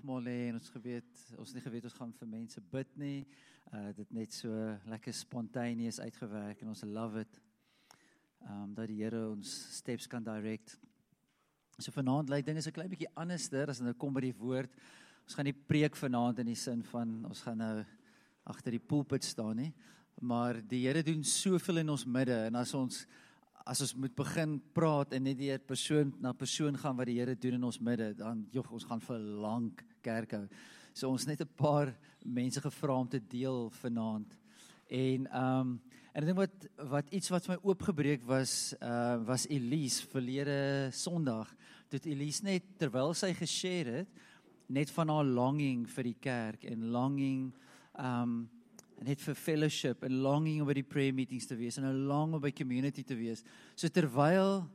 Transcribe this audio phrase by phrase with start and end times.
[0.00, 3.26] nagmaal hê en ons geweet ons nie geweet ons gaan vir mense bid nie.
[3.68, 4.48] Uh dit net so
[4.88, 7.40] lekker spontaneous uitgewerk en ons love it.
[8.48, 10.78] Um dat die Here ons steps kan direct.
[11.76, 14.72] So vanaand lyk dinge so klein bietjie anderster as nou kom by die woord.
[15.26, 17.84] Ons gaan nie preek vanaand in die sin van ons gaan nou
[18.48, 19.72] agter die pulpit staan nie,
[20.16, 23.04] maar die Here doen soveel in ons midde en as ons
[23.70, 27.36] as ons moet begin praat en net deur persoon na persoon gaan wat die Here
[27.38, 30.46] doen in ons midde, dan jog ons gaan vir lank kerk hou.
[30.92, 31.94] So ons net 'n paar
[32.24, 34.34] mense gevra om te deel vanaand.
[34.88, 35.80] En ehm um,
[36.12, 40.90] en ek dink wat wat iets wat vir my oopgebreek was, uh was Elise verlede
[40.90, 41.54] Sondag.
[41.88, 44.08] Dit Elise net terwyl sy geshare het
[44.66, 47.52] net van haar longing vir die kerk en longing
[47.94, 48.50] ehm um,
[49.04, 52.34] net vir fellowship en longing om by die prayer meetings te wees en 'n long
[52.34, 53.42] om by community te wees.
[53.76, 54.68] So terwyl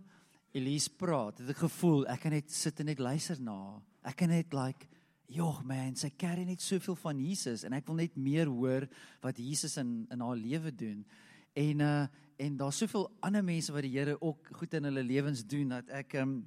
[0.53, 3.81] Elise praat, het ek gevoel ek kan net sit en net luister na.
[4.03, 4.87] Ek kan net like
[5.27, 8.85] Jogg man, sy carry net soveel van Jesus en ek wil net meer hoor
[9.23, 11.05] wat Jesus in in haar lewe doen.
[11.55, 15.45] En uh en daar's soveel ander mense wat die Here ook goed in hulle lewens
[15.47, 16.43] doen dat ek um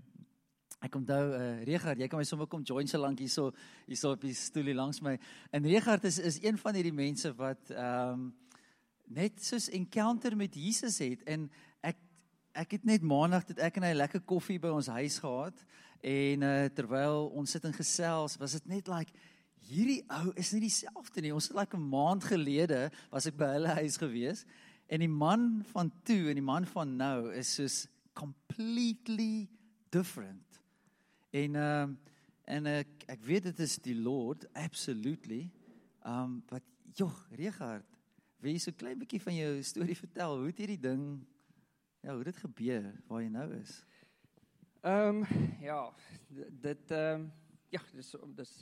[0.79, 3.49] Ek onthou uh Regard, jy kan my sommer kom join so lank hierso
[3.89, 5.17] hierso op die stoelie langs my.
[5.51, 8.29] En Regard is is een van hierdie mense wat ehm um,
[9.09, 11.49] net soos encounter met Jesus het en
[11.81, 11.97] ek
[12.53, 15.65] ek het net maandag het ek en hy lekker koffie by ons huis gehad
[16.05, 19.13] en uh terwyl ons sit en gesels, was dit net like
[19.69, 21.35] hierdie ou is nie dieselfde nie.
[21.35, 24.45] Ons het like 'n maand gelede was ek by hulle huis gewees
[24.89, 29.49] en die man van toe en die man van nou is soos completely
[29.91, 30.48] different.
[31.31, 31.99] En ehm um,
[32.49, 35.51] en ek ek weet dit is die Lord absolutely.
[36.01, 36.65] Ehm um, wat
[36.97, 37.85] joh, Regard,
[38.41, 40.39] wil jy so klein bietjie van jou storie vertel?
[40.39, 41.03] Hoe het hierdie ding
[42.01, 43.75] ja, hoe dit gebeur waar jy nou is?
[44.81, 45.83] Ehm um, ja,
[46.65, 47.31] dit ehm um,
[47.69, 48.55] ja, dis dis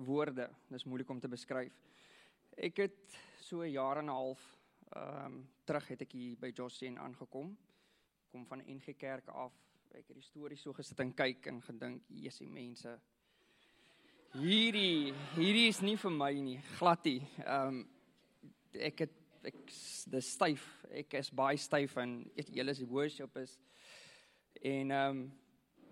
[0.00, 1.76] woorde, dis moeilik om te beskryf.
[2.56, 4.40] Ek het so 'n jaar en 'n half
[4.96, 7.56] ehm um, terug het ek hier by Jossien aangekom.
[8.30, 9.52] Kom van NG Kerk af
[9.94, 12.92] ek het die storie so gesit en kyk en gedink, Jesusie mense.
[14.32, 17.20] Hierdie hierdie is nie vir my nie, glad nie.
[17.44, 17.82] Ehm um,
[18.72, 19.58] ek het ek
[20.14, 20.64] dis styf.
[21.02, 23.58] Ek is baie styf en julle is die worship is
[24.62, 25.22] en ehm um,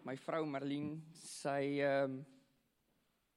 [0.08, 2.22] my vrou Marlene, sy ehm um,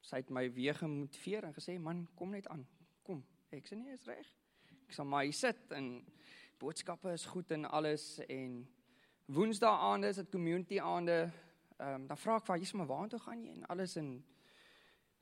[0.03, 2.66] sy het my weer gemotiveer en gesê, "Man, kom net aan.
[3.03, 4.28] Kom." Ek sê, "Nee, is reg."
[4.88, 6.06] Ek sê, "Maar jy sit en
[6.59, 8.68] boodskappe is goed en alles en
[9.25, 11.31] Woensdae aande is dit community aande.
[11.78, 14.09] Ehm um, dan vra ek vir Jesus maar waartoe gaan jy en alles en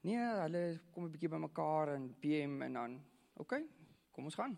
[0.01, 2.95] nee, hulle kom 'n bietjie bymekaar en PM en dan
[3.35, 3.65] oké, okay,
[4.11, 4.57] kom ons gaan.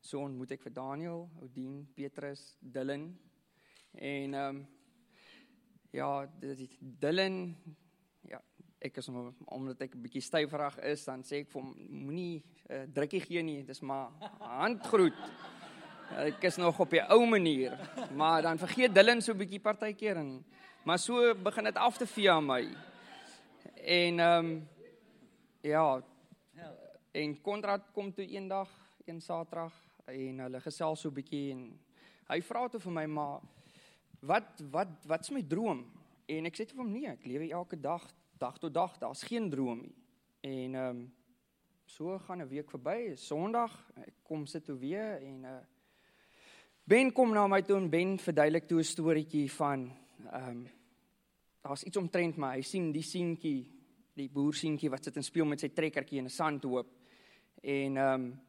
[0.00, 3.16] So ontmoet ek vir Daniel, Odien, Petrus, Dylan
[3.94, 4.66] en ehm um,
[5.90, 7.56] ja, dit Dylan
[8.26, 8.42] ja,
[8.78, 12.42] ek is om, omdat ek 'n bietjie stywerig is, dan sê ek vir hom moenie
[12.70, 14.10] uh, drukkie gee nie, dis maar
[14.40, 15.14] handgroet.
[16.10, 17.76] Ek is nog op die ou manier,
[18.18, 20.44] maar dan vergeet Dylan so 'n bietjie partykeer en
[20.82, 22.76] maar so begin dit af te vee aan my.
[23.84, 24.68] En ehm um,
[25.60, 26.02] ja,
[27.12, 28.68] en Konrad kom toe eendag,
[29.04, 29.72] een Saterdag
[30.04, 31.80] en hulle gesels so 'n bietjie en
[32.26, 33.40] hy vra toe vir my maar
[34.20, 35.86] wat wat wat's my droom?
[36.26, 39.50] En ek sê vir hom nee, ek lewe elke dag, dag tot dag, daar's geen
[39.50, 39.94] droom nie.
[40.40, 41.14] En ehm um,
[41.86, 45.60] so gaan 'n week verby, Sondag, ek kom sit toe weer en uh
[46.90, 49.92] Ben kom na my toe en Ben verduidelik toe 'n storieetjie van
[50.32, 50.68] ehm um,
[51.62, 52.56] daar's iets omtrent my.
[52.56, 53.66] Hy sien die seentjie,
[54.14, 56.88] die boer seentjie wat sit en speel met sy trekkertjie in 'n sandhoop.
[57.62, 58.40] En ehm um,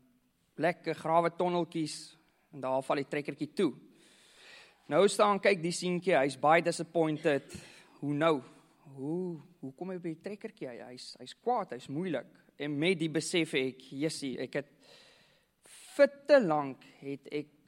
[0.55, 2.17] lekker grawe tonneltjies
[2.53, 3.73] en daar val die trekkertjie toe.
[4.87, 7.53] Nou staan kyk die seentjie, hy's baie disappointed.
[7.99, 8.41] Hoe nou?
[8.95, 10.67] Hoe hoe kom hy by die trekkertjie?
[10.67, 12.25] Hy's hy's kwaad, hy's moeilik.
[12.57, 14.69] En met die besef ek, Jessie, ek het
[15.95, 17.60] vir te lank het ek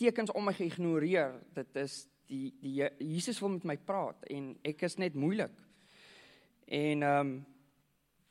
[0.00, 1.36] tekens om my geïgnoreer.
[1.54, 5.54] Dit is die die Jesus wil met my praat en ek is net moeilik.
[6.70, 7.38] En ehm um,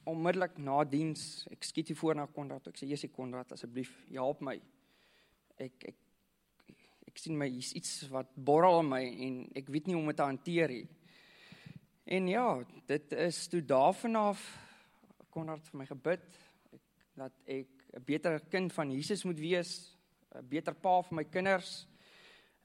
[0.09, 2.65] onmiddellik na diens, ek skiet hier voor na Konrad.
[2.71, 4.55] Ek sê Jesus Konrad, asseblief, help my.
[5.61, 5.97] Ek ek
[7.09, 10.09] ek sien my hier's iets wat borrel in my en ek weet nie hoe om
[10.09, 10.87] dit te hanteer nie.
[12.09, 12.45] En ja,
[12.89, 14.41] dit is toe daarvan af
[15.29, 16.25] Konrad vir my gebid
[16.73, 16.83] ek,
[17.21, 17.69] dat ek
[17.99, 19.98] 'n beter kind van Jesus moet wees
[20.35, 21.87] 'n beter pa vir my kinders.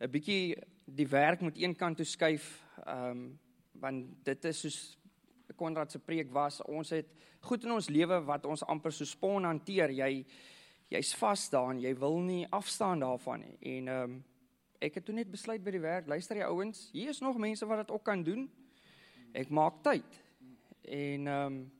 [0.00, 2.62] 'n bietjie die werk moet een kant toe skuif.
[2.86, 3.38] Ehm um,
[3.72, 4.98] want dit is soos
[5.56, 7.06] Konrad se preek was, ons het
[7.40, 9.90] goed in ons lewe wat ons amper so spon hanteer.
[9.90, 10.24] Jy
[10.88, 13.56] jy's vas daarin, jy wil nie afstaan daarvan nie.
[13.76, 14.24] En ehm um,
[14.84, 17.66] ek het toe net besluit by die werk, luister jy ouens, hier is nog mense
[17.66, 18.42] wat dit ook kan doen.
[19.32, 20.20] Ek maak tyd.
[20.82, 21.72] En ehm um,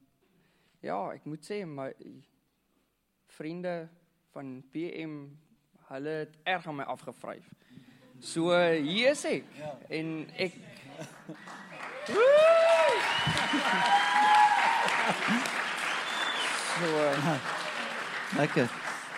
[0.81, 1.90] ja, ek moet sê my
[3.26, 3.88] vriende
[4.32, 5.26] van PM
[5.88, 7.44] hulle het erg aan my afgevryf.
[8.20, 9.44] So hier is ek.
[9.58, 9.78] Ja.
[9.88, 10.52] En ek
[16.75, 16.86] So
[18.38, 18.69] lekker.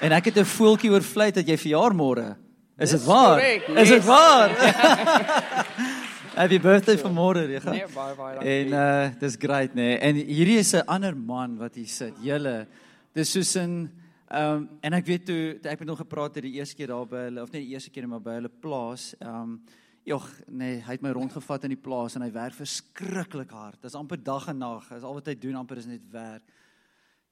[0.00, 2.36] En ek het 'n voeltjie oor vlei dat jy verjaar môre.
[2.76, 3.38] Is dit waar?
[3.40, 4.04] Correct, is dit yes.
[4.04, 4.50] waar?
[6.40, 7.72] Happy birthday vir môre, jy gaan.
[7.72, 8.50] Nee, baie baie dankie.
[8.52, 9.82] En uh dis great, nê.
[9.82, 9.98] Nee.
[9.98, 12.14] En hierdie is 'n ander man wat hier sit.
[12.20, 12.66] Julle
[13.12, 13.88] dis soos 'n
[14.26, 17.06] ehm um, en ek weet toe ek het nog gepraat het die eerste keer daar
[17.06, 19.14] by hulle of net die eerste keer maar by hulle plaas.
[19.20, 19.58] Ehm um,
[20.06, 23.80] Jogg, nee, hy het my rondgevat in die plaas en hy werk verskriklik hard.
[23.80, 24.84] Dit is amper dag en nag.
[24.86, 26.46] Dis al wat hy doen amper is net werk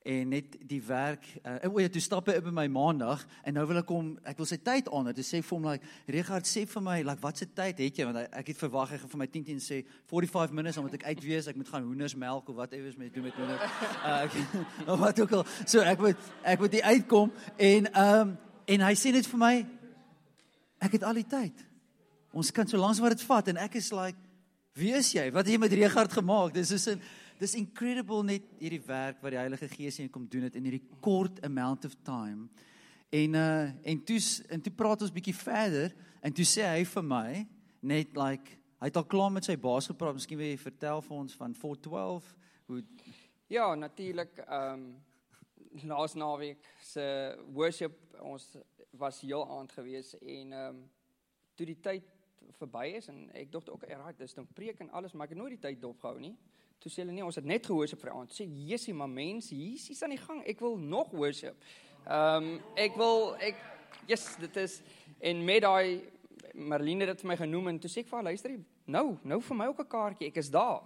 [0.05, 3.63] en net die werk uh, o ja toe stap hy op my maandag en nou
[3.71, 6.67] wil ek hom ek wil sy tyd aan het sê vir hom like Richard sê
[6.69, 8.05] vir my like wat se tyd het jy?
[8.05, 9.79] Want ek het verwag hy gaan vir my 10 10 sê
[10.13, 13.25] 45 minutes omdat ek uitwees ek moet gaan hoenders melk of wat ewers met doen
[13.31, 13.65] met hoenders.
[14.05, 14.29] Uh,
[14.93, 15.47] of wat ook al.
[15.65, 18.37] So ek moet ek moet hier uitkom en ehm um,
[18.69, 19.55] en hy sê net vir my
[20.85, 21.65] ek het al die tyd.
[22.37, 23.49] Ons kan so lank wat dit vat.
[23.55, 24.21] En ek is like
[24.77, 25.31] wie is jy?
[25.33, 26.53] Wat het jy met Richard gemaak?
[26.53, 27.01] Dis is 'n
[27.39, 30.85] dis incredible net hierdie werk wat die Heilige Gees in kom doen het in hierdie
[31.05, 32.49] kort amount of time.
[33.15, 37.07] En uh en toe en toe praat ons bietjie verder en toe sê hy vir
[37.07, 37.47] my
[37.81, 40.17] net like hy het al klaar met sy baas gepraat.
[40.17, 42.33] Miskien wil jy vertel vir ons van 412
[42.67, 42.83] hoe
[43.53, 44.87] Ja, natuurlik ehm um,
[45.91, 47.05] laas naweek se
[47.53, 48.57] worship ons
[48.91, 50.83] was heel aand gewees en ehm um,
[51.55, 52.14] toe die tyd
[52.59, 55.39] verby is en ek dink ook right dis dan preek en alles maar ek het
[55.39, 56.35] nooit die tyd dopgehou nie.
[56.79, 58.33] Toe sê hulle nee, ons het net gehoorship vir aand.
[58.35, 60.43] Sê Jesusie, maar mense, hier's iets aan die gang.
[60.47, 61.57] Ek wil nog worship.
[62.05, 63.61] Ehm um, ek wil ek
[64.09, 64.81] yes, dit is
[65.25, 66.03] en met daai
[66.55, 68.53] Marlene het dit vir my genoem en toe sê ek vir haar luister,
[68.87, 70.29] nou, nou vir my ook 'n kaartjie.
[70.29, 70.83] Ek is daar.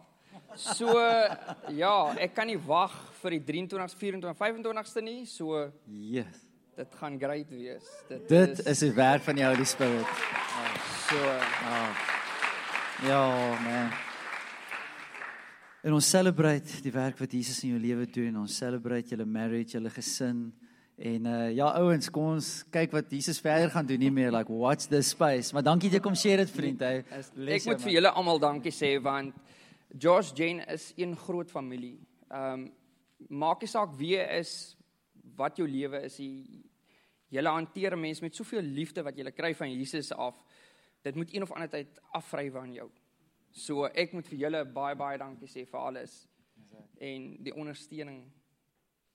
[0.56, 0.94] So
[1.82, 5.26] ja, ek kan nie wag vir die 23, 24, 25ste nie.
[5.26, 6.46] So yes.
[6.78, 7.84] Dit gaan great wees.
[8.08, 10.06] Dit Dit is die werk van die Holy Spirit.
[11.08, 11.90] So oh.
[13.06, 13.20] Ja,
[13.64, 13.92] man.
[15.80, 18.34] En ons celebrate die werk wat Jesus in jou lewe doen.
[18.42, 20.42] Ons celebrate julle marriage, julle gesin.
[21.00, 24.52] En uh ja ouens, kom ons kyk wat Jesus verder gaan doen nie meer like
[24.52, 25.54] watch the space.
[25.56, 26.84] Maar dankie dat jy kom share dit vriend.
[26.84, 27.00] Hy
[27.56, 29.32] Ek moet vir julle almal dankie sê want
[29.96, 31.96] Josh Jane is een groot familie.
[32.28, 32.68] Um
[33.32, 34.74] maak nie saak wie is
[35.40, 36.20] wat jou lewe is.
[37.32, 40.36] Julle hanteer mense met soveel liefde wat julle kry van Jesus af.
[41.08, 42.90] Dit moet een of ander tyd afvry van jou.
[43.50, 46.28] So ek moet vir julle baie baie dankie sê vir alles.
[47.00, 48.32] En die ondersteuning.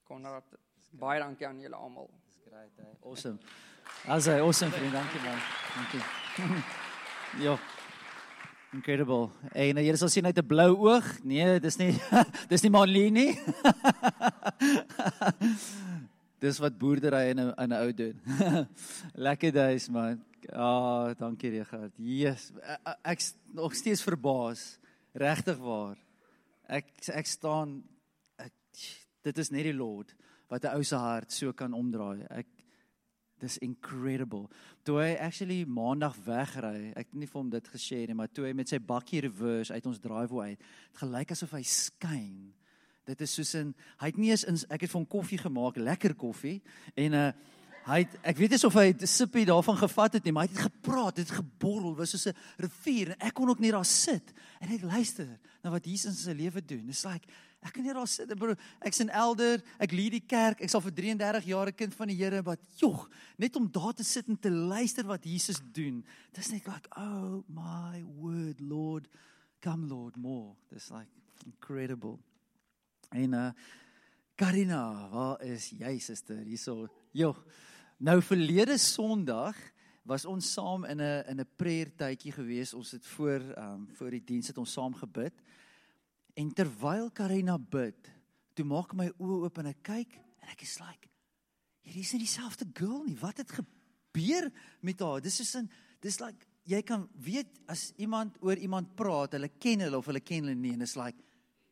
[0.08, 0.44] Konrad,
[0.92, 2.10] baie dankie aan julle almal.
[2.26, 2.94] Dis great, hey.
[3.04, 3.40] Awesome.
[4.08, 5.40] Asai, awesome vriend, dankie man.
[5.78, 6.02] Dankie.
[7.46, 7.58] ja.
[8.74, 9.30] Incredible.
[9.54, 11.24] En jy sal sien uit 'n blou oog.
[11.24, 11.94] Nee, dis nie
[12.52, 13.38] dis nie Marlene nie.
[16.44, 18.22] dis wat boerdery in 'n in 'n ou doen.
[19.28, 20.24] Lekker days man.
[20.44, 21.94] Ja, oh, dankie Regard.
[21.98, 22.52] Jesus,
[23.02, 23.20] ek
[23.54, 24.78] nog steeds verbaas.
[25.14, 25.98] Regtig waar.
[26.68, 27.84] Ek ek staan
[28.36, 28.54] ek
[29.24, 30.16] dit is net die Lord
[30.50, 32.26] wat 'n ou se hart so kan omdraai.
[32.30, 32.48] Ek
[33.40, 34.48] dis incredible.
[34.84, 38.46] Toe hy actually maandag wegry, ek het nie vir hom dit geshare nie, maar toe
[38.46, 40.60] hy met sy bakkie reverse uit ons driveway uit,
[40.92, 42.54] het gelyk asof hy skyn.
[43.06, 45.76] Dit is soos 'n hy het nie eens in, ek het vir hom koffie gemaak,
[45.78, 46.62] lekker koffie
[46.96, 47.32] en uh,
[47.84, 50.56] Hy het, ek weet nie of hy 'n sippie daarvan gevat het nie, maar hy
[50.56, 54.32] het gepraat, het geborrel, was soos 'n rivier en ek kon ook net daar sit
[54.62, 55.28] en net luister
[55.62, 56.88] na wat Jesus in sy lewe doen.
[56.88, 57.28] It's like
[57.62, 58.56] ek kan net daar sit, bro.
[58.80, 62.08] Ek's 'n elder, ek lei die kerk, ek sal vir 33 jaar 'n kind van
[62.08, 66.06] die Here, wat jog, net om daar te sit en te luister wat Jesus doen.
[66.32, 69.08] Dis net like, oh my word, Lord,
[69.60, 70.56] come Lord more.
[70.72, 71.10] It's like
[71.46, 72.20] incredible.
[73.14, 73.52] En uh
[74.36, 76.40] Karina, waar is jy, suster?
[76.42, 76.88] Hierso.
[77.14, 77.36] Jo.
[78.02, 79.60] Nou verlede Sondag
[80.10, 82.74] was ons saam in 'n in 'n prayer tydjie gewees.
[82.74, 85.34] Ons het voor ehm um, voor die diens het ons saam gebid.
[86.34, 88.12] En terwyl Karina bid,
[88.54, 91.10] toe maak my oë oop en ek kyk en ek is like,
[91.82, 93.16] hier is nie dieselfde girl nie.
[93.16, 94.52] Wat het gebeur
[94.82, 95.22] met haar?
[95.22, 95.70] Dis is 'n
[96.02, 100.20] dis like jy kan weet as iemand oor iemand praat, hulle ken hulle of hulle
[100.20, 101.18] ken hulle nie en is like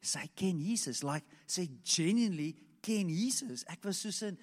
[0.02, 3.64] sy ken Jesus, like sy genuinely ken Jesus.
[3.70, 4.38] Ek was soos 'n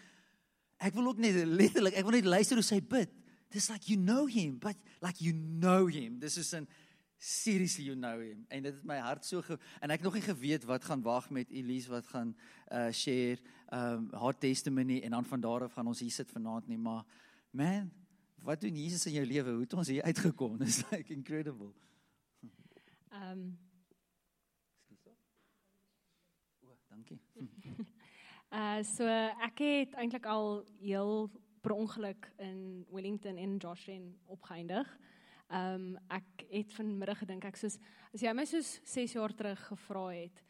[0.78, 3.10] Ek wil ook net letterlik, ek wil net luister hoe sy bid.
[3.50, 6.20] Dis like you know him, but like you know him.
[6.22, 6.68] Dis is 'n
[7.18, 8.46] seriously you know him.
[8.48, 11.30] En dit het my hart so ge, en ek nog nie geweet wat gaan wag
[11.30, 12.36] met Elise wat gaan
[12.70, 13.38] uh share
[13.72, 17.04] um haar testimony en dan van daar af gaan ons hier sit vanaand nie, maar
[17.50, 17.90] man,
[18.42, 19.50] wat doen Jesus in jou lewe?
[19.50, 20.58] Hoe het ons hier uitgekom?
[20.62, 21.72] Dis like incredible.
[23.10, 23.58] Um
[26.88, 27.20] Dankie.
[28.48, 29.04] Uh so
[29.44, 31.26] ek het eintlik al heel
[31.60, 34.88] per ongeluk in Wellington en Joshua opgeëindig.
[35.52, 37.76] Um ek het vanmiddag gedink ek soos
[38.08, 40.40] as jy my soos 6 jaar terug gevra het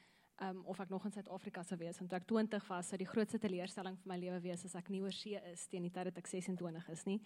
[0.47, 3.11] um of ek nog in Suid-Afrika sou wees want toe ek 20 was, sou die
[3.11, 6.13] grootste teleurstelling vir my lewe wees as ek nie oor see is teen die tyd
[6.13, 7.19] dat ek 26 is nie.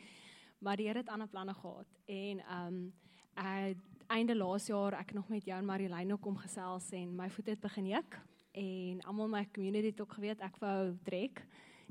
[0.65, 2.85] Maar die Here het ander planne gehad en um
[3.37, 3.77] ek
[4.09, 7.53] einde laas jaar ek nog met jou en Marilyn ook om gesels en my voet
[7.53, 11.45] het begin juk en almal my community het ook geweet ek wou trek.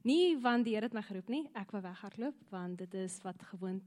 [0.05, 3.41] Nie want die Here het my geroep nie, ek wou weghardloop want dit is wat
[3.53, 3.83] gewoond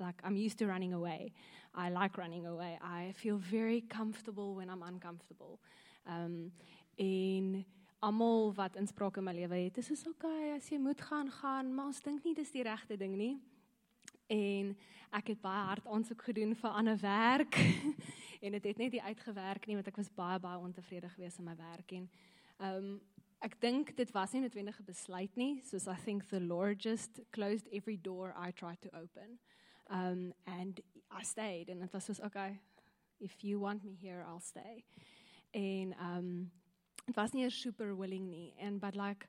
[0.00, 1.32] like I'm used to running away.
[1.74, 2.78] I like running away.
[2.82, 5.58] I feel very comfortable when I'm uncomfortable.
[6.06, 6.52] Um
[6.96, 7.64] en
[8.00, 11.74] almal wat inspraak in my lewe het, is so okay as jy moet gaan gaan,
[11.74, 13.36] maar ons dink nie dis die regte ding nie.
[14.28, 14.76] En
[15.12, 17.56] ek het baie hard aansoek gedoen vir ander werk
[18.40, 21.48] en dit het net nie uitgewerk nie want ek was baie baie ontevrede geweest in
[21.48, 22.08] my werk en
[22.58, 23.00] um
[23.40, 27.20] ek dink dit was nie noodwendig 'n besluit nie soos I think the Lord just
[27.32, 29.38] closed every door I tried to open.
[29.88, 30.80] Um and
[31.10, 32.60] I stayed and it was soos okay
[33.18, 34.84] if you want me here I'll stay.
[35.50, 36.50] En um
[37.06, 39.26] dit was nie super willing nie en but like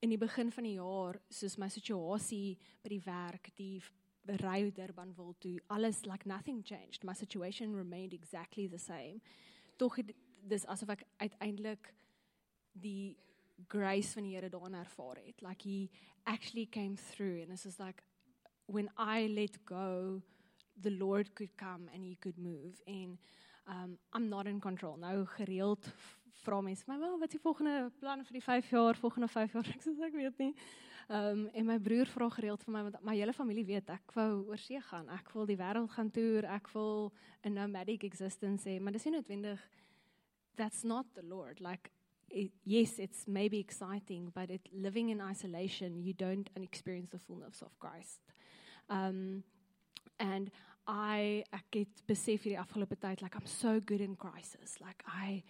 [0.00, 3.80] in die begin van die jaar soos my situasie by die werk die
[4.26, 7.04] ry Durban wil toe alles like nothing changed.
[7.04, 9.20] My situation remained exactly the same.
[9.76, 9.98] Tog
[10.48, 11.92] dis asof ek uiteindelik
[12.72, 13.16] die
[13.68, 15.42] grace van die Here daarin ervaar het.
[15.42, 15.90] Like he
[16.24, 18.02] actually came through and this is like
[18.66, 20.22] when i let go
[20.80, 22.80] the lord could come and he could move.
[22.86, 23.18] And
[23.66, 24.96] um i'm not in control.
[24.96, 25.92] Nou gereeld
[26.42, 29.52] vra mense my wel wat is die volgende plan vir die 5 jaar volgende 5
[29.52, 29.68] jaar?
[29.76, 30.54] Ek sê ek weet nie
[31.08, 34.14] Ehm um, en my broer vra gereeld vir my want my hele familie weet ek
[34.14, 35.08] wou oor see gaan.
[35.08, 36.44] Ek wil die wêreld gaan toer.
[36.44, 37.12] Ek wil
[37.44, 39.60] 'n nomadic existence hê, maar dis nie noodwendig
[40.56, 41.60] that's not the Lord.
[41.60, 41.90] Like
[42.28, 47.62] it, yes, it's maybe exciting, but it living in isolation, you don't experience the fullness
[47.62, 48.20] of Christ.
[48.88, 49.44] Um
[50.18, 50.50] and
[50.86, 54.80] I ek het besef hierdie afgelope tyd like I'm so good in crisis.
[54.80, 55.42] Like I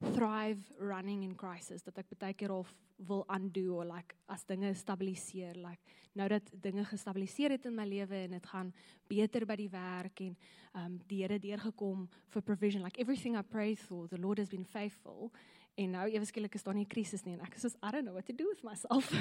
[0.00, 2.72] thrive running in crisis dat ek baie keer of
[3.08, 5.80] wil undo of like as dinge stabiliseer like
[6.16, 8.72] nou dat dinge gestabiliseer het in my lewe en dit gaan
[9.08, 10.36] beter by die werk en
[10.74, 14.64] um die Here deurgekom vir provision like everything I pray for the Lord has been
[14.64, 15.30] faithful.
[15.76, 17.90] En nou ewe skielik is daar nie 'n krisis nie en ek is soos I
[17.90, 19.12] don't know what to do with myself.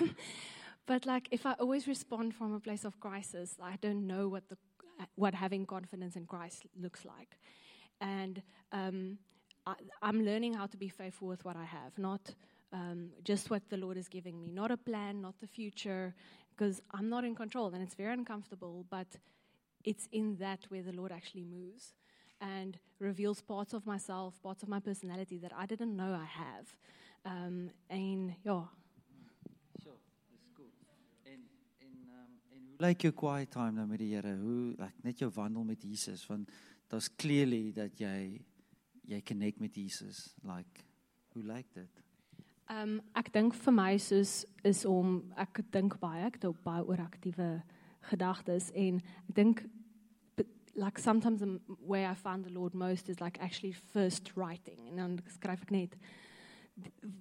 [0.86, 4.48] But like if I always respond from a place of crisis I don't know what
[4.48, 4.56] the
[5.14, 7.36] what having confidence in Christ looks like.
[8.00, 9.18] And um
[9.66, 12.34] I, I'm learning how to be faithful with what I have, not
[12.72, 16.14] um, just what the Lord is giving me, not a plan, not the future,
[16.50, 19.06] because I'm not in control and it's very uncomfortable, but
[19.84, 21.94] it's in that where the Lord actually moves
[22.40, 26.76] and reveals parts of myself, parts of my personality that I didn't know I have.
[27.24, 28.62] Um, and yeah.
[29.82, 29.92] Sure,
[32.80, 34.36] um, quiet time nou met die Here?
[34.40, 36.50] Hoe like net jou wandel met Jesus want
[36.90, 38.42] daar's clearly dat jy
[39.08, 40.34] jy connect met Jesus.
[40.42, 40.86] Like
[41.32, 42.02] hoe lyk dit?
[42.70, 46.84] Ehm um, ek dink vir my soos is om ek dink baie ek het baie
[46.86, 47.62] ooraktiewe
[48.10, 49.64] gedagtes en ek dink
[50.74, 54.96] like sometimes the way I found the Lord most is like actually first writing en
[54.96, 55.96] dan skryf ek net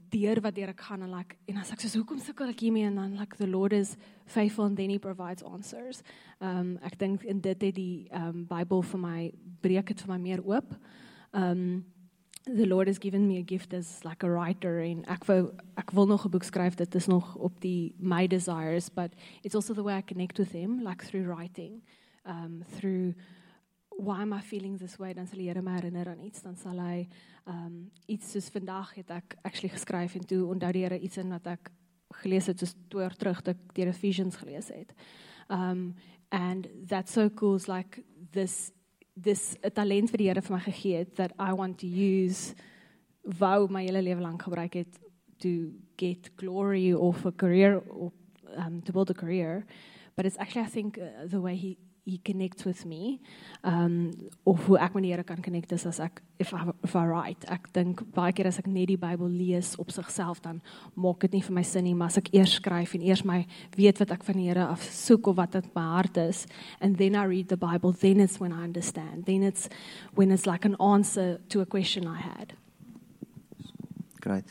[0.10, 2.88] deur wat deur ek gaan en like en as ek sê hoekom sukkel ek hiermee
[2.88, 6.04] en dan like the Lord is faithful and then he provides answers.
[6.40, 10.06] Ehm um, ek dink in dit het die ehm um, Bybel vir my breek dit
[10.06, 10.78] vir my meer oop.
[11.34, 11.86] Um
[12.46, 15.92] the Lord has given me a gift as like a writer and ek wou ek
[15.94, 19.74] wil nog 'n boek skryf dit is nog op die my desires but it's also
[19.74, 21.82] the way I connect with him like through writing.
[22.26, 23.14] Um through
[23.90, 26.56] why am I feeling this way dan sal die Here my herinner aan iets dan
[26.56, 27.08] sal hy
[27.46, 31.48] um iets soos vandag het ek actually geskryf en toe onthou die iets in wat
[31.48, 31.72] ek
[32.24, 34.94] gelees het soos 2 jaar terug dat ek deur Ephesians gelees het.
[35.50, 35.94] Um
[36.32, 38.72] and that's so cool is like this
[39.22, 42.56] dis 'n talent vir die Here vir my gegee het that I want to use
[43.24, 45.00] wou my hele lewe lank gebruik het
[45.40, 48.12] to get glory of a career or
[48.58, 49.66] um to build a career.
[50.16, 51.78] But it's actually I think uh, the way he
[52.12, 53.20] he connects with me
[53.64, 54.12] um
[54.44, 57.06] of hoe ek met die Here kan connect is as ek if I, if I
[57.06, 57.46] write.
[57.54, 60.62] Ek dink baie keer as ek net die Bybel lees op sigself dan
[60.96, 63.44] maak dit nie vir my sin nie maar as ek eers skryf en eers my
[63.78, 66.48] weet wat ek van die Here af soek of wat in my hart is
[66.80, 69.26] and then I read the Bible then it's when I understand.
[69.26, 69.70] Then it's
[70.16, 72.54] when it's like an answer to a question I had.
[74.22, 74.46] Great.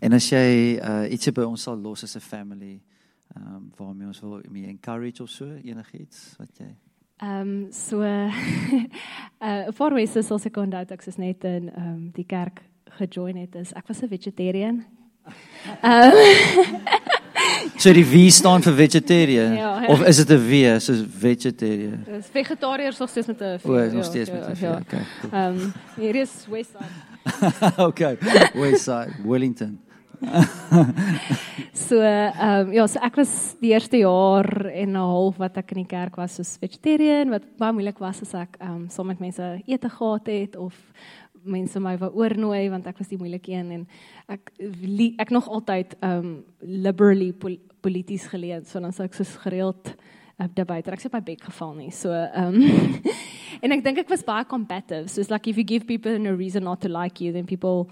[0.00, 2.80] En as jy uh, ietsie by ons sal los as 'n family,
[3.34, 6.70] ehm um, waarmee ons wil mee encourage of so enigiets wat jy
[7.22, 8.30] Ehm um, so uh
[9.68, 12.60] 'n paar wese sal se kon dat ek is net in ehm um, die kerk
[12.98, 14.84] gejoin het is ek was 'n vegetarian.
[15.82, 16.12] Ehm
[17.78, 19.86] So die V staan vir vegetarian Ja, ja.
[19.88, 22.04] of is dit 'n V soos vegetarian?
[22.04, 24.60] dis vegetariërs nog steeds met 'n O, is nog steeds met 'n V.
[24.60, 24.76] ja.
[24.80, 25.02] Okay.
[25.20, 25.32] cool.
[25.32, 25.58] Ehm
[25.96, 26.92] hier is Westside.
[27.88, 28.16] okay.
[28.54, 29.80] Westside, Wellington.
[31.76, 35.70] So ehm um, ja, so ek was die eerste jaar en 'n half wat ek
[35.72, 39.06] in die kerk was soos vegetarian wat baie moeilik was as ek ehm um, saam
[39.06, 40.74] met mense ete gehad het of
[41.44, 43.86] mense my wou oornooi want ek was die moeilike een en
[44.28, 44.50] ek
[44.82, 49.36] lie- ek nog altyd ehm um, liberally pol polities geleë so dan sou ek soos
[49.36, 49.94] gereeld
[50.38, 51.90] op daar buite ek sit my bek geval nie.
[51.90, 53.00] So ehm um,
[53.62, 55.08] en ek dink ek was baie combative.
[55.08, 57.86] So it's like if you give people no reason not to like you then people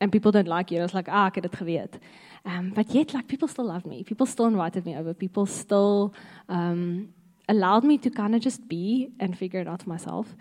[0.00, 0.78] and people don't like you.
[0.78, 1.98] I was like, ah, ek het dit geweet.
[2.44, 4.04] Um, but yet, like, people still love me.
[4.04, 5.14] People still invited me over.
[5.14, 6.14] People still
[6.48, 7.08] um,
[7.48, 10.34] allowed me to kind of just be and figure it out for myself.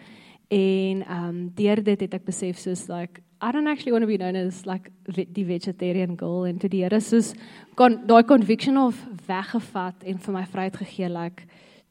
[0.48, 4.18] En um, deur dit het ek besef soos like I don't actually want to be
[4.18, 7.34] known as like die vegetarian girl en toe die Here soos
[7.76, 11.48] kon daai conviction of weggevat en vir my vryheid gegee like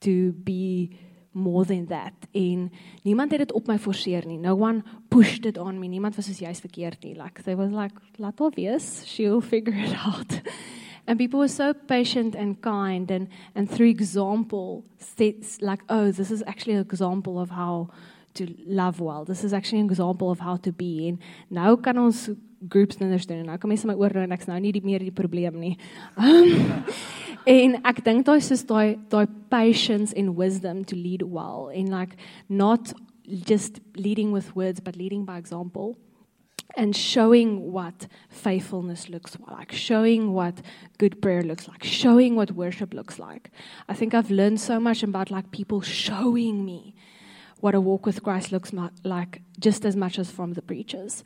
[0.06, 0.94] to be
[1.35, 2.12] more than that.
[2.33, 2.73] En
[3.03, 4.38] niemand het dit op my forceer nie.
[4.38, 5.87] No one pushed it on me.
[5.87, 7.14] Niemand was soos jy's verkeerd nie.
[7.14, 9.03] Like they was like laat haar wees.
[9.07, 10.41] She'll figure it out.
[11.07, 16.31] And people were so patient and kind and and through example states like oh this
[16.31, 17.88] is actually an example of how
[18.35, 19.25] to love well.
[19.25, 21.09] This is actually an example of how to be.
[21.09, 22.29] En nou kan ons
[22.69, 23.43] groups kinders doen.
[23.43, 25.76] En nou kan mense my oorloop en ek's nou nie die meer die probleem nie.
[26.17, 26.83] Um,
[27.45, 31.69] En ek dink daai is daai daai patience and wisdom to lead well.
[31.75, 32.17] And like
[32.49, 32.95] not
[33.29, 35.99] just leading with words but leading by example.
[36.76, 40.61] And showing what faithfulness looks like, showing what
[40.99, 43.50] good prayer looks like, showing what worship looks like.
[43.88, 46.94] I think I've learned so much about like people showing me
[47.64, 51.25] what a walk with Christ looks like just as much as from the preachers.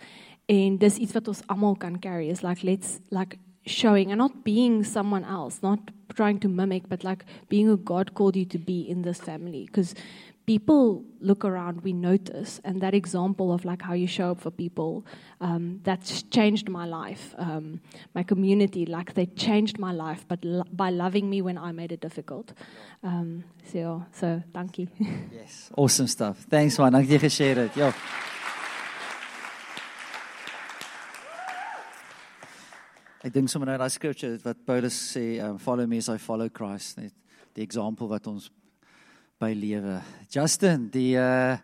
[0.49, 4.45] And dis iets wat ons almal kan carry is like let's like showing and not
[4.45, 8.59] being someone else, not trying to mimic, but like being who God called you to
[8.59, 9.67] be in this family.
[9.67, 9.97] Because
[10.49, 14.51] people look around, we notice, and that example of like how you show up for
[14.51, 15.05] people,
[15.43, 17.35] um, that's changed my life.
[17.37, 17.83] Um,
[18.15, 21.93] my community, like they changed my life, but lo- by loving me when I made
[21.93, 22.55] it difficult.
[23.03, 24.89] Um, so, so thank you.
[25.39, 25.71] Yes.
[25.77, 26.47] Awesome stuff.
[26.49, 27.77] Thanks man, dankie jy geshare het.
[27.77, 27.93] Ja.
[33.21, 36.49] Ek dink sommer nou daai scripture wat Paulus sê, um, follow me as I follow
[36.49, 37.13] Christ, net
[37.59, 38.49] die example wat ons
[39.39, 40.03] by lewe.
[40.31, 41.57] Justin, die uh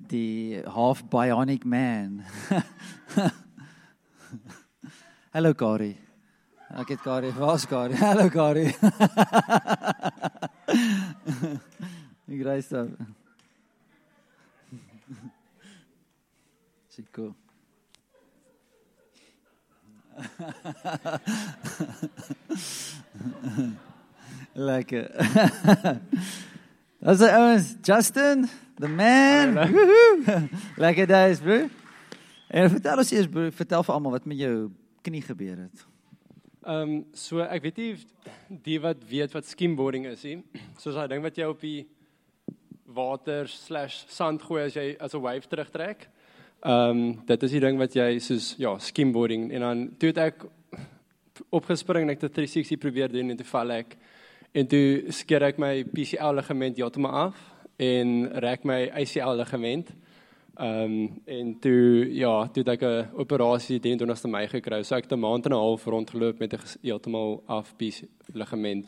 [0.00, 2.24] die half bionic man.
[5.34, 5.98] Hallo Kari.
[6.80, 7.94] Ek het Kari, waar's Kari?
[8.00, 8.64] Hallo Kari.
[12.30, 12.68] Ek reis.
[16.88, 17.34] Sien cool.
[24.54, 25.06] Lekker.
[27.02, 27.76] That's it, ouens.
[27.82, 28.46] Justin,
[28.78, 29.54] the man.
[30.76, 31.68] Lekker days, bro.
[32.50, 34.56] En vertel ons eers bro, vertel vir almal wat met jou
[35.06, 35.86] knie gebeur het.
[36.60, 37.88] Ehm um, so ek weet nie
[38.66, 40.42] die wat weet wat skimboarding is nie.
[40.76, 41.86] Soos daai ding wat jy op die
[42.84, 46.04] water/sand gooi as jy as 'n wave terugtrek.
[46.60, 50.18] Ehm um, dit is die ding wat jy soos ja, skimboarding en dan toe het
[50.28, 50.44] ek
[51.48, 53.96] opgespring en ek het 360 probeer doen en toe val ek
[54.52, 57.42] en toe skeer ek my PCL ligament heeltemal af
[57.80, 59.92] en rek my ACL ligament.
[60.60, 64.82] Ehm um, en toe ja, toe het ek 'n operasie 23ste Mei gekry.
[64.82, 68.02] So ek het 'n maand en 'n half rondgeloop met 'n heeltemal af PC
[68.34, 68.86] ligament.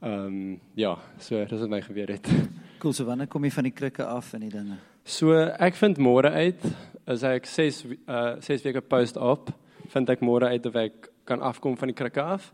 [0.00, 2.28] Ehm um, ja, so dis wat my gebeur het.
[2.78, 4.76] Cool, so wanneer kom jy van die krikke af en die dinge?
[5.04, 6.64] So ek vind môre uit
[7.06, 9.50] as ek 6 uh 6 weke post-op,
[9.88, 12.52] vind ek môre uit of ek kan afkom van die krikke af.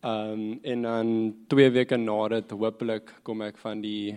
[0.00, 4.16] Ehm um, en dan 2 weke na dit hopelik kom ek van die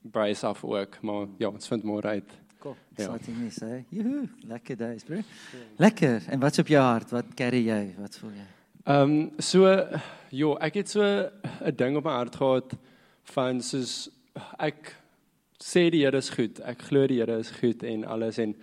[0.00, 2.34] brace af ook, maar ja, ons vind môre uit.
[2.60, 2.76] Cool.
[2.96, 3.06] Ja.
[3.06, 3.78] Exciting news, hè?
[3.88, 5.22] Joehoe, lekker days, bro.
[5.76, 6.22] Lekker.
[6.28, 7.10] En wat's op jou hart?
[7.10, 7.94] Wat carry jy?
[7.98, 8.46] Wat voel jy?
[8.84, 9.64] Ehm um, so
[10.28, 12.76] jo, ek het so 'n ding op my hart gehad
[13.32, 14.10] van soos
[14.58, 14.92] ek
[15.58, 16.60] sê die Here is goed.
[16.60, 18.54] Ek glo die Here is goed en alles en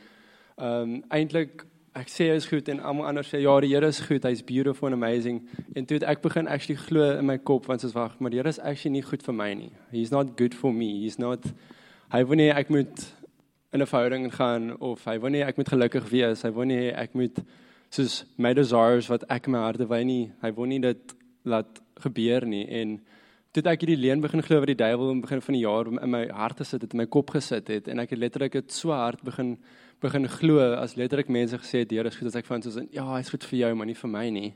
[0.58, 1.66] ehm um, eintlik
[1.98, 4.24] ek sê hy is goed en almal anders sê ja, die Here is goed.
[4.24, 5.42] Hy's beautiful and amazing.
[5.76, 8.50] En toe ek begin actually glo in my kop want soos wag, maar die Here
[8.50, 9.72] is actually nie goed vir my nie.
[9.92, 11.04] He's not good for me.
[11.04, 11.48] He's not
[12.12, 13.08] hy wil nie ek moet
[13.74, 16.44] in 'n verhouding gaan of hy wil nie ek moet gelukkig wees.
[16.44, 17.44] Hy wil nie ek moet
[17.92, 20.32] soos my desires wat ek in my hart wil nie.
[20.42, 23.02] Hy wil nie dit laat gebeur nie en
[23.52, 26.10] toe ek hierdie leen begin glo wat die duiwel in begin van die jaar in
[26.10, 28.94] my hart gesit het, in my kop gesit het en ek het letterlik dit so
[28.96, 29.58] hard begin
[30.02, 33.06] begin glo as letterlik mense gesê het Here is goed as ek van soos ja,
[33.16, 34.54] hy's goed vir jou, maar nie vir my nie.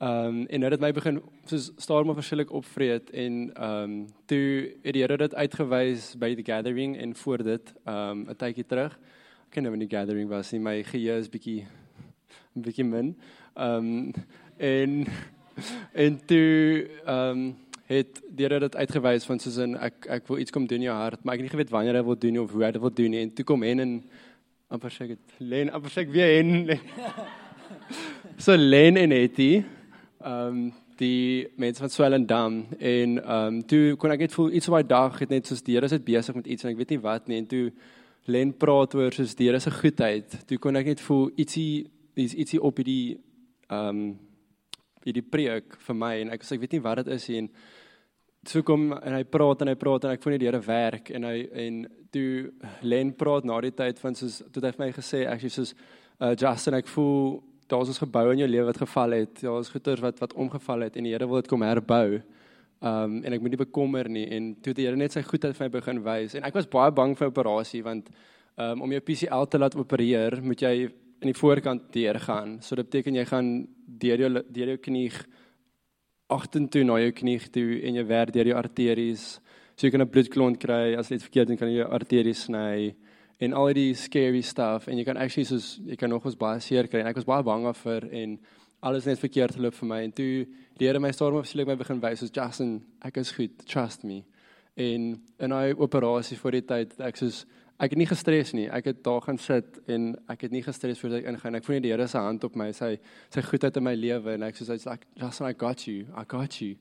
[0.00, 3.96] Ehm um, en nou het my begin soos staar maar verskillik opvreet en ehm um,
[4.26, 8.36] toe het die Here dit uitgewys by die gathering en voor dit ehm um, 'n
[8.36, 8.96] tydjie terug.
[9.44, 11.66] Ek ken nou nie die gathering was nie, my geheue is bietjie
[12.56, 13.16] 'n bietjie min.
[13.56, 14.12] Ehm um,
[14.56, 15.06] en
[16.04, 17.56] en toe ehm um,
[17.90, 20.88] het die Here dit uitgewys van soos in ek ek wil iets kom doen in
[20.88, 22.80] jou hart, maar ek het nie geweet wanneer hy wil doen of hoe hy dit
[22.80, 23.22] wil doen nie.
[23.26, 23.94] En toe kom en en
[24.70, 26.78] amper sê dit Len amper sê weer en
[28.44, 34.12] so Len en Etty ehm um, die mense van Swellendam en ehm um, toe kon
[34.14, 36.36] ek net voel iets op daai dag het net soos die Here is dit besig
[36.36, 37.70] met iets en ek weet nie wat nie en toe
[38.30, 40.34] Len praat oor soos die Here se goedheid.
[40.46, 41.88] Toe kon ek net voel ietsie
[42.20, 43.16] is ietsie op hierdie
[43.70, 44.02] ehm um,
[45.00, 47.46] hierdie preek vir my en ek sê ek weet nie wat dit is nie
[48.48, 51.26] toe kom en hy praat en hy praat en ek voel die Here werk en
[51.28, 51.80] hy en
[52.14, 52.50] toe
[52.82, 56.32] Len praat na die tyd van soos toe hy vir my gesê actually soos uh,
[56.32, 59.42] Justin ek voel daar's ons gebou in jou lewe wat geval het.
[59.44, 62.20] Daar's goeters wat wat omgeval het en die Here wil dit kom herbou.
[62.80, 65.68] Um en ek moet nie bekommer nie en toe die Here net sy goedheid vir
[65.68, 68.08] my begin wys en ek was baie bang vir operasie want
[68.60, 70.88] um om jou PCL te laat opereer, moet jy
[71.20, 72.58] in die voorkant deur gaan.
[72.64, 73.52] So dit beteken jy gaan
[74.00, 75.10] deur jou deur jou knie
[76.30, 79.40] agtertoe na jou knie toe en jy werk deur jou arteries.
[79.76, 82.94] So jy kan 'n bloedklont kry as dit verkeerd doen kan jy jou arteries sny
[83.40, 86.60] en al die scary stuff en jy kan actually soos jy kan nog eens baie
[86.60, 88.34] seer kry en ek was baie bang vir en
[88.82, 90.46] alles net verkeerd geloop vir my en toe
[90.80, 94.22] Here my storm opsielik my begin wys soos Justin ek is goed trust me
[94.76, 95.08] en
[95.40, 97.44] in daai operasie voor die tyd ek soos
[97.80, 98.66] ek het nie gestres nie.
[98.68, 101.56] Ek het daar gaan sit en ek het nie gestres voordat ek ingaan.
[101.56, 102.70] Ek voel net die Here se hand op my.
[102.76, 102.92] Sy
[103.32, 106.04] sy goedheid in my lewe en ek soos hy's like Justin I got you.
[106.12, 106.76] I got you.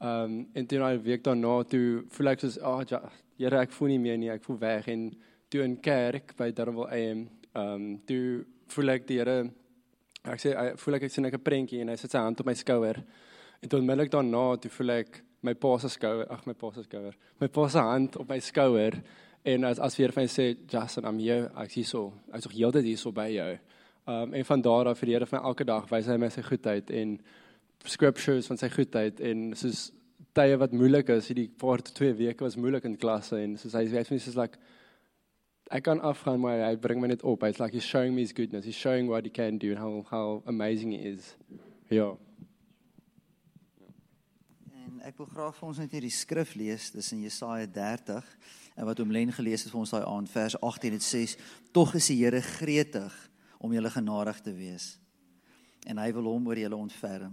[0.00, 3.94] Um en toe nou week daarna toe voel ek soos ah oh, Here ek voel
[3.94, 4.32] nie meer nie.
[4.32, 4.88] Ek voel weg.
[4.88, 5.10] En
[5.52, 9.38] toe in kerk by Darwell AM, ehm um, toe voel ek die Here
[10.28, 12.40] ek sê ek voel ek ek sien ek 'n prentjie en hy sit sy hand
[12.40, 13.04] op my skouer.
[13.62, 16.82] En toe onmiddellik daarna toe voel ek my pa se skouer, ag my pa se
[16.82, 17.14] skouer.
[17.40, 18.96] My pa se hand op my skouer
[19.42, 21.50] en as as weer van sê Justin, I'm here.
[21.56, 22.12] Ek sien so.
[22.32, 23.58] Ek's nog heeltyd hier so by jou.
[24.08, 26.42] Um, en van daar af vir die Here van elke dag wys hy my sy
[26.42, 27.18] goedheid en
[27.84, 29.90] scriptures van sy goedheid en soos
[30.32, 33.76] tye wat moeilik is, hierdie paar tot twee weke was moeilik in klasse en soos
[33.76, 34.56] hy sê vir my soos like
[35.70, 37.44] ek kan afgaan maar hy bring my net op.
[37.44, 38.64] Hy's like he's showing me his goodness.
[38.64, 41.36] He's showing what he can do and how how amazing he is.
[41.90, 42.10] Ja.
[42.12, 42.27] En
[45.08, 46.90] ek wil graag vir ons net hierdie skrif lees.
[46.92, 48.26] Dis in Jesaja 30
[48.76, 51.22] en wat oom Len gelees het vir ons daai aand vers 18 dit sê
[51.72, 53.16] tog is die Here gretig
[53.56, 54.90] om julle genadig te wees.
[55.88, 57.32] En hy wil hom oor julle ontferm.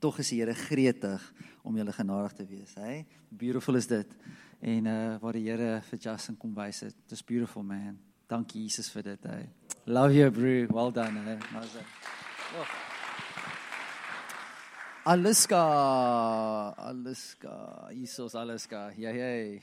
[0.00, 1.28] Tog is die Here gretig
[1.60, 2.72] om julle genadig te wees.
[2.80, 4.18] Hey, beautiful is dit
[4.64, 6.96] en uh waar die Here vir Justin kom wys het.
[7.12, 8.00] It's beautiful man.
[8.32, 9.28] Dankie Jesus vir dit.
[9.28, 9.48] Hey.
[9.84, 10.64] Love you bro.
[10.72, 11.20] Well done.
[11.20, 11.36] Hey.
[11.52, 11.84] Nice.
[12.56, 12.87] Oh.
[15.08, 16.74] Aliska.
[16.76, 17.88] Aliska.
[17.92, 18.92] Jesus Aliska.
[18.96, 19.60] Ja ja.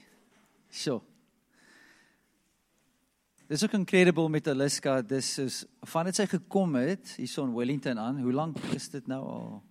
[0.71, 1.01] Sjoe.
[3.47, 5.01] Dis ook incredible met Aliska.
[5.01, 8.21] Dis is van dit sy gekom het hierso in Wellington aan.
[8.25, 9.63] Hoe lank is dit nou al?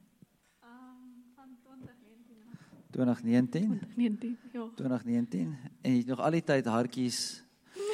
[2.94, 3.66] 2019.
[3.66, 4.68] 2019, ja.
[4.76, 7.43] 2019 en jy het nog al die tyd hartjies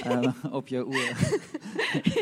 [0.07, 1.09] uh, op jou oë.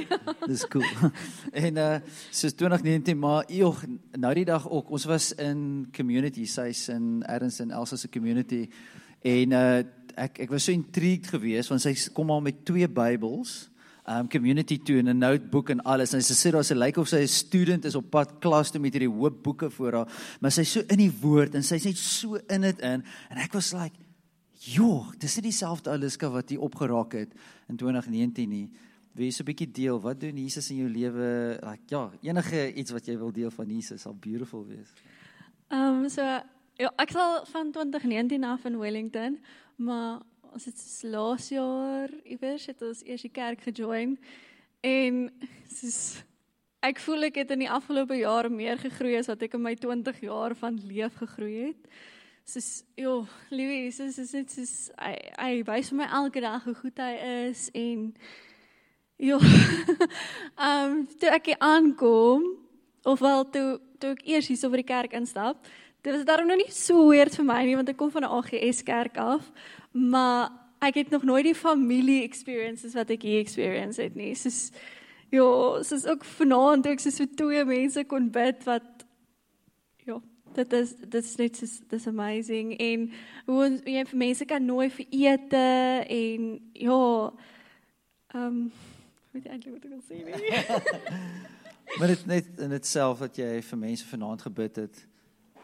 [0.08, 0.18] ja.
[0.46, 0.86] Dis cool.
[1.64, 3.76] En uh soos 2019 maar joh,
[4.16, 4.90] nou die dag ook.
[4.90, 8.68] Ons was in community, sy's in Erns en Elsa se community
[9.22, 9.82] en uh
[10.18, 13.68] ek ek was so intrigued geweest want sy kom al met twee Bybels
[14.08, 17.08] um community toe in 'n notebook en alles en sy sê daar sy lyk of
[17.08, 20.08] sy 'n student is op pad klas toe met hierdie hoop boeke voor haar
[20.40, 23.52] maar sy's so in die woord en sy's net so in dit in en ek
[23.52, 23.94] was like
[24.59, 27.35] joh dis nie dieselfde Aliska wat hier opgeraak het
[27.68, 28.71] in 2019 nie.
[29.12, 30.01] Wie is 'n bietjie deel?
[30.01, 31.59] Wat doen Jesus in jou lewe?
[31.62, 34.92] Like ja enige iets wat jy wil deel van Jesus sal beautiful wees.
[35.68, 36.23] Ehm um, so
[36.77, 39.38] ja ek sal van 2019 af in Wellington
[39.77, 40.21] maar
[40.53, 44.18] ons het laas jaar iewers het ons eers die kerk gejoin
[44.81, 45.31] en
[45.68, 46.23] soos
[46.81, 49.75] ek voel ek het in die afgelope jare meer gegroei as wat ek in my
[49.75, 51.88] 20 jaar van leef gegroei het.
[52.48, 56.72] Soos joh, liewe Jesus is net soos hy hy wys vir my elke dag hoe
[56.78, 57.11] goed hy
[57.50, 58.06] is en
[59.20, 59.44] joh.
[60.56, 62.46] Um, toe ek aankom
[63.04, 63.66] of wel toe
[64.00, 65.61] toe ek eers hier so by die kerk instap,
[66.00, 68.32] dit was daarom nog nie so weird vir my nie want ek kom van 'n
[68.40, 69.44] AGS kerk af
[69.92, 70.48] maar
[70.80, 74.32] ek het nog nooit die familie experiences wat ek hier experience het nie.
[74.32, 74.72] Soos
[75.28, 75.44] ja,
[75.84, 78.97] soos ook vanaand toe ek soos vir twee mense kon bid wat
[80.54, 83.11] Dit is dit is net so dis amazing en
[83.46, 85.64] hoe ons- jy vir mense kan nooi vir ete
[86.08, 87.32] en ja
[88.34, 88.72] ehm um,
[89.32, 91.18] weet eintlik wat ek wil sê nie.
[91.98, 94.98] Maar dit net in dit self wat jy vir mense vanaand gebid het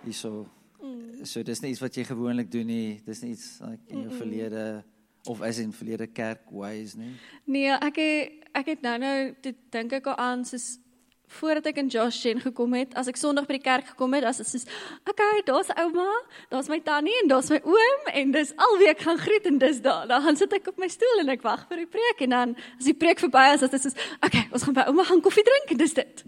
[0.05, 0.47] hierso.
[0.81, 1.25] Mm.
[1.29, 3.01] So dis nie iets wat jy gewoonlik doen nie.
[3.05, 4.19] Dis nie iets like in jou Mm-mm.
[4.23, 4.85] verlede
[5.29, 7.13] of as in verlede kerk ways nie.
[7.45, 10.79] Nee, ek het, ek het nou nou dit dink ek al aan soos
[11.27, 14.25] voordat ek in Josh Chen gekom het, as ek Sondag by die kerk gekom het,
[14.29, 14.67] as dit soos
[15.11, 16.09] okay, daar's ouma,
[16.53, 19.81] daar's my tannie en daar's my oom en dis alweek ek gaan groet en dis
[19.85, 20.07] daar.
[20.11, 22.57] Dan gaan sit ek op my stoel en ek wag vir die preek en dan
[22.79, 25.47] as die preek verby is, as dit soos okay, ons gaan by ouma gaan koffie
[25.47, 26.27] drink en dis dit.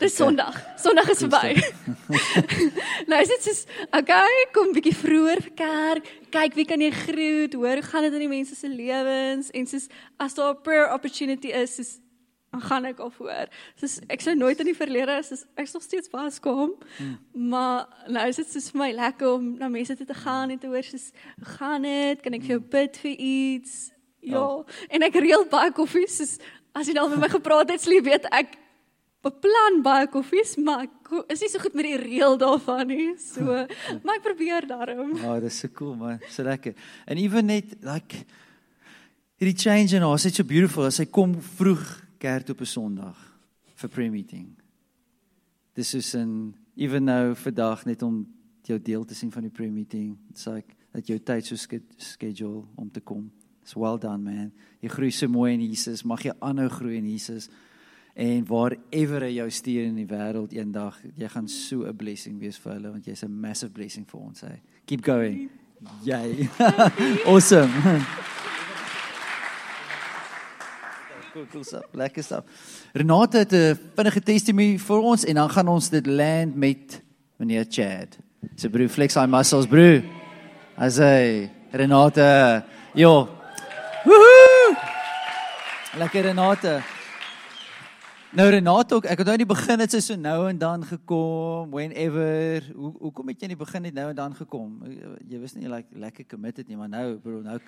[0.00, 0.14] Dis.
[0.16, 0.56] Sondag.
[0.80, 1.60] Sondag is verby.
[3.10, 6.08] nou is dit soos okay, kom bietjie vroeër vir kerk.
[6.32, 7.56] Kyk wie kan jy groet?
[7.58, 9.50] Hoor, hoe gaan dit in die mense se lewens?
[9.52, 11.98] En soos as daar 'n prayer opportunity is, soos
[12.58, 13.46] gaan ek al voor.
[13.78, 16.72] Soos ek sou nooit in die verlede soos ek is nog steeds vas kom.
[16.98, 17.18] Hmm.
[17.32, 20.58] Maar nou is dit soos vir my lekker om na mense toe te gaan en
[20.58, 21.10] te hoor soos
[21.56, 22.20] gaan dit?
[22.22, 23.92] Kan ek vir jou bid vir iets?
[24.20, 24.66] Ja, Oh.
[24.90, 26.38] en ek reël baie koffies soos
[26.74, 28.58] as jy nou met my gepraat het, slie weet ek
[29.24, 33.08] beplan baie koffies, maar ek is nie so goed met die reël daarvan nie.
[33.20, 33.42] So,
[34.04, 35.16] maar ek probeer daarom.
[35.16, 36.20] Ja, oh, dis so cool man.
[36.30, 36.74] So lekker.
[37.06, 38.24] And even net like
[39.40, 41.82] hierdie change in haar, is so beautiful as sy kom vroeg
[42.20, 43.18] kerk toe op 'n Sondag
[43.74, 44.48] vir prayer meeting.
[45.74, 48.26] Dis soos 'n even nou vandag net om
[48.62, 50.18] jou deel te sien van die prayer meeting.
[50.30, 51.56] It's like dat jou tyd so
[51.96, 53.30] schedule om te kom.
[53.62, 54.52] It's well done man.
[54.80, 56.02] Jy groei so mooi in Jesus.
[56.02, 57.48] Mag jy aanhou groei in Jesus.
[58.14, 62.58] En wherever hy jou stuur in die wêreld eendag, jy gaan so 'n blessing wees
[62.58, 64.62] vir hulle want jy's 'n massive blessing vir ons hey.
[64.84, 65.50] Keep going.
[66.04, 66.48] Jy.
[67.30, 67.70] awesome.
[71.40, 71.84] Cool, cool stuff.
[71.96, 72.44] Lekker stuff.
[72.92, 77.02] Renate het 'n vinnige testimony vir ons en dan gaan ons dit land met
[77.36, 78.18] meneer Chad.
[78.56, 80.02] So broer flex hy muscles broer.
[80.76, 82.64] As hy Renate.
[82.94, 83.28] Jo.
[85.96, 86.82] Lekker Renate.
[88.32, 92.62] Nou Renate ek het nou in die begin sy so nou en dan gekom, whenever.
[92.74, 94.82] Hoe hoekom het jy in die begin net nou en dan gekom?
[95.28, 97.58] Jy was nie like lekker committed nie, maar nou bro, nou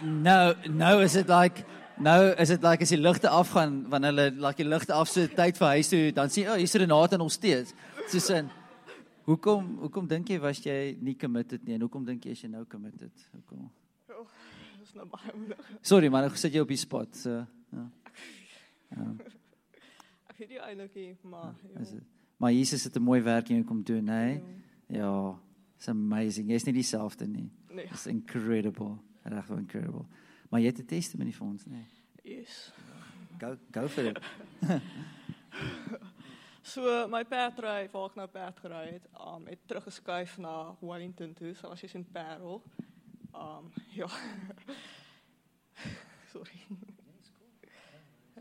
[0.00, 1.64] nou nou is dit like
[1.98, 5.26] nou is dit like as die ligte afgaan wanneer hulle like die ligte af so
[5.26, 7.74] tyd vir huis toe dan sien o, oh, hier's Renate nog steeds.
[8.08, 8.50] Soos in
[9.24, 12.50] Hoekom hoekom dink jy was jy nie committed nie en hoekom dink jy is jy
[12.52, 13.12] nou committed?
[13.32, 13.70] Hoekom?
[14.80, 15.62] Dis nou baie moeilik.
[15.80, 17.14] Sorry man, ek sit jou op die spot.
[17.16, 17.30] So
[17.72, 17.86] ja.
[18.94, 19.06] Ja,
[20.28, 22.00] Ek weet nie eintlik nie, maar is ja.
[22.00, 22.04] dit.
[22.42, 24.40] Maar Jesus het 'n mooi werk in jou kom doen, hè?
[24.88, 25.38] Ja.
[25.76, 26.50] It's amazing.
[26.50, 27.50] Jy's nie dieselfde nie.
[27.70, 28.98] Nee, It's incredible.
[29.22, 30.06] Regtig incredible.
[30.54, 31.86] Maar jy het 'n testimony vir ons, nee.
[32.22, 32.72] yes.
[33.38, 34.18] Go go for it.
[36.62, 41.54] So my perdry, waar ek nou perd gery het, um het teruggeskuif na Wellington toe,
[41.54, 42.62] so as in Parel.
[43.34, 44.06] Um ja.
[46.32, 46.60] Sorry.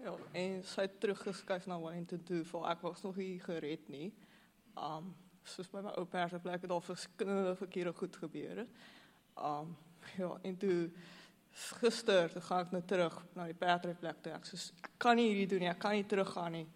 [0.04, 4.14] Ja, en sy het teruggeskuif na Wellington toe, voor ek was nog nie gered nie.
[4.78, 8.70] Um soos by my ou perdplek het daar verskillende verkeerde goed gebeur het.
[9.36, 9.76] Um
[10.18, 10.92] ja, en toe
[11.54, 14.34] gister toe gaan ek nou terug na die perdryplek toe.
[14.34, 16.68] Ek sê ek kan nie hierdie doen nie, ek kan nie teruggaan nie.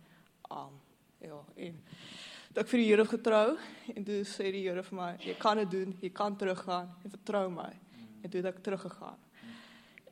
[0.54, 0.78] Um
[1.24, 1.80] ja, en
[2.54, 3.58] toe ek vir die Here getrou
[3.96, 7.16] en toe sê die Here vir my, jy kan dit doen, jy kan teruggaan en
[7.16, 7.72] vertrou my.
[8.22, 9.24] En toe het ek teruggegaan.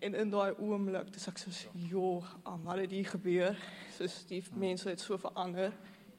[0.06, 3.56] En in daai oomblik, dis ek soos, "Jo, um, wat het hier gebeur?"
[3.98, 5.72] Soos die mense het so verander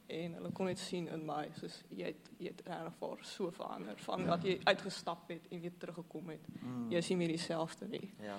[0.06, 3.98] en hulle kon net sien in my soos jy het jy het regtig so verander
[4.04, 6.48] van dat jy uitgestap het en weer teruggekom het.
[6.90, 8.10] Jy is nie meer dieselfde nie.
[8.22, 8.36] Ja.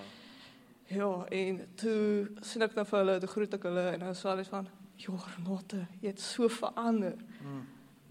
[0.87, 4.29] Ja, en toe sien ek nou vir hulle, toe groet ek hulle en dan sê
[4.29, 7.17] hulle van, "Joh, Renate, jy het so verander."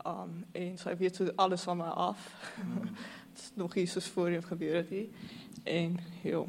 [0.06, 2.52] Um en sy weet so alles van my af.
[3.32, 5.10] Dit is nog iets soos voorheen gebeur het nie.
[5.64, 6.44] En ja,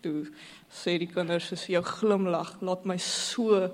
[0.00, 0.26] toe
[0.68, 3.70] sê die kinders jou glimlag laat my so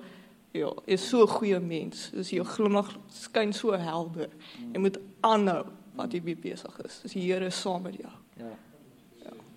[0.52, 2.10] ja, is so 'n goeie mens.
[2.10, 4.28] Dis jou glimlag skyn so helder.
[4.72, 7.00] Jy moet aanhou wat jy besig is.
[7.02, 8.12] Dis die Here is saam met jou.
[8.36, 8.56] Ja.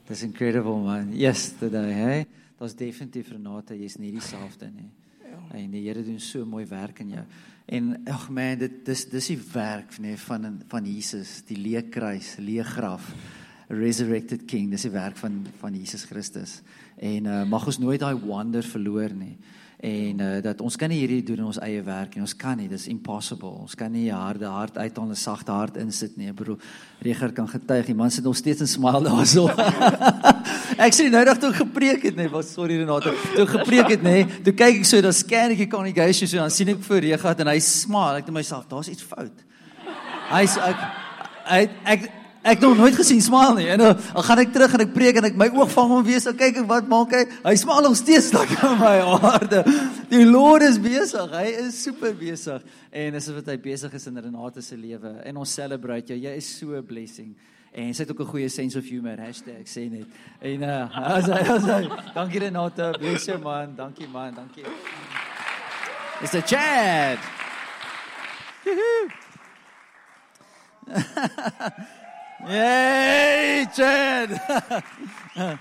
[0.07, 1.13] Dis incredible man.
[1.13, 2.25] Yesterday, hey.
[2.57, 4.89] Daar's definitief Renate, jy's nie dieselfde nie.
[5.23, 5.57] Ja.
[5.57, 7.23] En die Here doen so mooi werk in jou.
[7.71, 12.35] En ag man, dit dis dis die werk nee, van van Jesus, die leë kruis,
[12.37, 13.13] leë graf.
[13.71, 16.59] Resurrected King, dis die werk van van Jesus Christus.
[16.99, 19.37] En uh, mag ons nooit daai wonder verloor nie.
[19.81, 22.21] En uh, dat ons kan nie hierdie doen in ons eie werk nie.
[22.21, 23.49] Ons kan nie, dis impossible.
[23.63, 26.31] Ons kan nie 'n harde hart uithaal en 'n sagte hart insit nie.
[26.33, 26.57] Bro,
[27.01, 29.47] Reger kan getuig, die man sit nog steeds in smile daarso.
[30.85, 33.09] ek sê nou dat toe ek gepreek het, nee, was sorry Renate.
[33.33, 36.37] Toe ek gepreek het, nee, toe kyk ek so dan scan ek die congregation so
[36.37, 38.17] dan sien ek vir Reger en hy smile.
[38.17, 39.33] Ek dink myself, daar's iets fout.
[40.29, 40.77] Hy's ek
[41.49, 43.67] hy ek ek het nog nooit gesien smaal nie.
[43.69, 46.03] En dan dan gaan ek terug en ek preek en ek my oog vang hom
[46.03, 47.23] weer so kyk ek wat maak hy?
[47.43, 49.63] Hy smaal nog steeds like aan my aarde.
[50.09, 51.31] Die Lord is besig.
[51.31, 52.65] Hy is super besig.
[52.91, 55.15] En dis wat hy besig is in Renate se lewe.
[55.25, 56.19] En ons celebrate jou.
[56.19, 57.35] Jy is so 'n blessing.
[57.71, 59.17] En sy het ook 'n goeie sense of humor.
[59.17, 60.07] Hashtag sê net.
[60.41, 61.89] En uh as hy as hy.
[62.13, 62.95] Dankie Renate.
[62.99, 63.75] Bless jou man.
[63.75, 64.33] Dankie man.
[64.33, 64.65] Dankie.
[66.21, 67.19] It's a Chad.
[72.47, 74.29] Yay, Chad.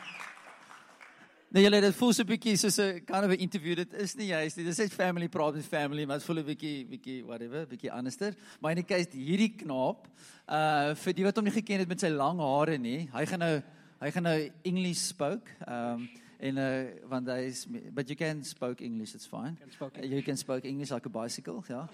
[1.51, 3.75] Nee, julle dit voel so 'n bietjie soos 'n kind of 'n interview.
[3.75, 4.65] Dit is nie juist nie.
[4.65, 7.91] Dit is net family praat met family, maar dit voel 'n bietjie bietjie whatever, bietjie
[7.91, 8.35] anderster.
[8.61, 10.07] Maar in die case hierdie knaap,
[10.47, 13.39] uh vir die wat hom nie geken het met sy lang hare nie, hy gaan
[13.41, 13.63] nou
[14.01, 15.51] hy gaan nou English spoke.
[15.67, 19.57] Um en uh want hy is but you can spoke English, it's fine.
[19.59, 21.89] Can spoke Uh, you can spoke English like a bicycle, ja.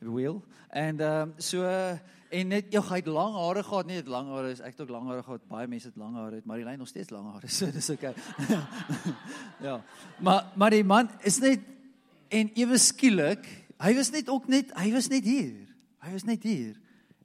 [0.00, 0.42] Wheel.
[0.70, 4.28] Ehm um, so uh, en net ja, hy het lang hare gehad, nie het lang
[4.34, 5.44] hare is ek het ook lang hare gehad.
[5.48, 7.48] Baie mense het lang hare, het Marilyn nog steeds lang hare.
[7.58, 8.14] So dis okay.
[9.66, 9.80] ja.
[10.20, 11.64] Maar maar die man is net
[12.28, 13.46] en ewe skielik,
[13.78, 15.66] hy was net ook net hy was net hier.
[16.02, 16.74] Hy was net hier.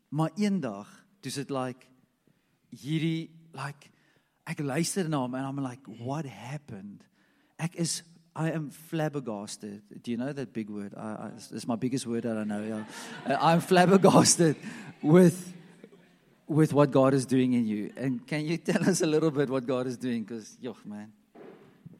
[0.10, 0.89] Maar eendag,
[1.21, 1.88] dis dit like
[2.71, 3.89] hierdie like
[4.47, 7.03] ek luister na hom en I'm like what happened?
[7.62, 8.01] Ek is
[8.35, 9.81] I am flabbergasted.
[10.03, 10.93] Do you know that big word?
[10.95, 12.85] I, I it's my biggest word that I know.
[13.25, 14.55] Uh, I'm flabbergasted
[15.01, 15.53] with
[16.47, 17.91] with what God is doing in you.
[17.97, 21.11] And can you tell us a little bit what God is doing cuz yo man.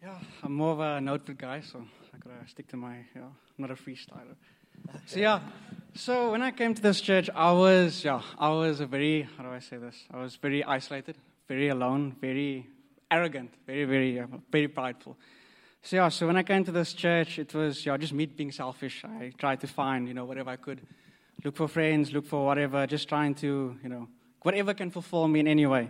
[0.02, 3.60] Yeah, I'm more of a notebook guy, so I gotta stick to my, yeah, I'm
[3.60, 4.36] not a freestyler.
[5.06, 5.42] So yeah,
[5.94, 9.44] so when I came to this church, I was, yeah, I was a very, how
[9.44, 10.06] do I say this?
[10.12, 11.18] I was very isolated,
[11.48, 12.68] very alone, very
[13.12, 15.18] arrogant, very, very, uh, very prideful.
[15.84, 18.52] So yeah, so when I came to this church, it was, yeah, just me being
[18.52, 19.04] selfish.
[19.04, 20.80] I tried to find, you know, whatever I could,
[21.44, 24.08] look for friends, look for whatever, just trying to, you know,
[24.44, 25.90] whatever can fulfill me in any way.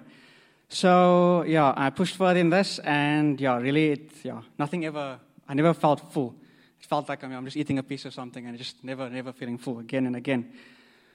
[0.70, 5.20] So yeah, I pushed further in this, and yeah, really, it, yeah, nothing ever.
[5.46, 6.36] I never felt full.
[6.80, 9.10] It felt like I mean, I'm just eating a piece of something, and just never,
[9.10, 10.54] never feeling full again and again.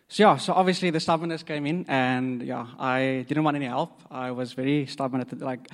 [0.08, 4.02] So yeah, so obviously the stubbornness came in, and yeah, I didn't want any help.
[4.10, 5.66] I was very stubborn at the like.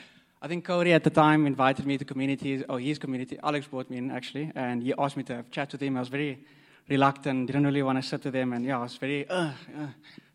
[0.45, 3.39] I think Cody at the time invited me to communities, or his community.
[3.45, 5.97] Alex brought me in actually, and he asked me to have chats with him.
[5.97, 6.45] I was very
[6.89, 9.25] reluctant, didn't really want to sit with them, and yeah, I was very.
[9.29, 9.53] Uh,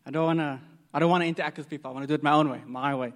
[0.06, 0.60] I don't want to.
[0.94, 1.90] I don't want to interact with people.
[1.90, 3.12] I want to do it my own way, my way.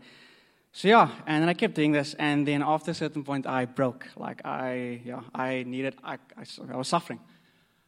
[0.72, 3.64] So yeah, and then I kept doing this, and then after a certain point, I
[3.64, 4.06] broke.
[4.14, 5.96] Like I, yeah, I needed.
[6.04, 7.20] I, I, I was suffering,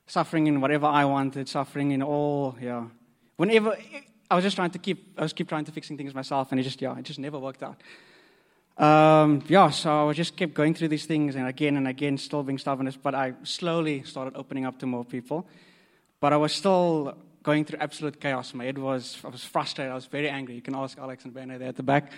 [0.07, 2.57] suffering in whatever I wanted, suffering in all.
[2.59, 2.87] Yeah,
[3.37, 3.77] whenever
[4.31, 5.12] I was just trying to keep.
[5.19, 7.38] I was keep trying to fixing things myself, and it just yeah, it just never
[7.38, 7.83] worked out.
[8.77, 12.43] Um, yeah, so I just kept going through these things, and again and again, still
[12.43, 12.97] being stubbornness.
[12.97, 15.47] But I slowly started opening up to more people,
[16.21, 18.53] but I was still going through absolute chaos.
[18.55, 19.19] My head was.
[19.25, 19.93] I was frustrated.
[19.93, 20.57] I was very angry.
[20.57, 22.11] You can ask Alex and Bernard there at the back.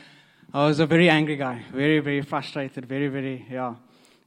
[0.54, 3.74] I was a very angry guy, very, very frustrated, very, very, yeah.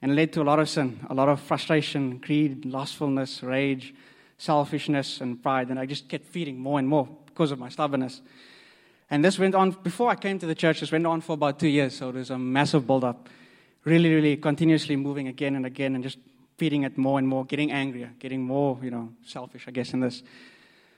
[0.01, 3.95] And led to a lot of sin, a lot of frustration, greed, lustfulness, rage,
[4.37, 5.69] selfishness, and pride.
[5.69, 8.21] And I just kept feeding more and more because of my stubbornness.
[9.11, 11.59] And this went on, before I came to the church, this went on for about
[11.59, 11.97] two years.
[11.97, 13.27] So there's a massive build-up,
[13.83, 16.19] really, really continuously moving again and again and just
[16.57, 20.01] feeding it more and more, getting angrier, getting more, you know, selfish, I guess, in
[20.01, 20.21] this.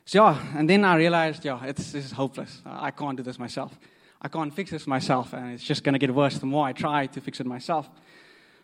[0.05, 2.61] So, yeah, and then I realized, yeah, it's, this is hopeless.
[2.65, 3.77] I can't do this myself.
[4.21, 6.73] I can't fix this myself, and it's just going to get worse the more I
[6.73, 7.89] try to fix it myself.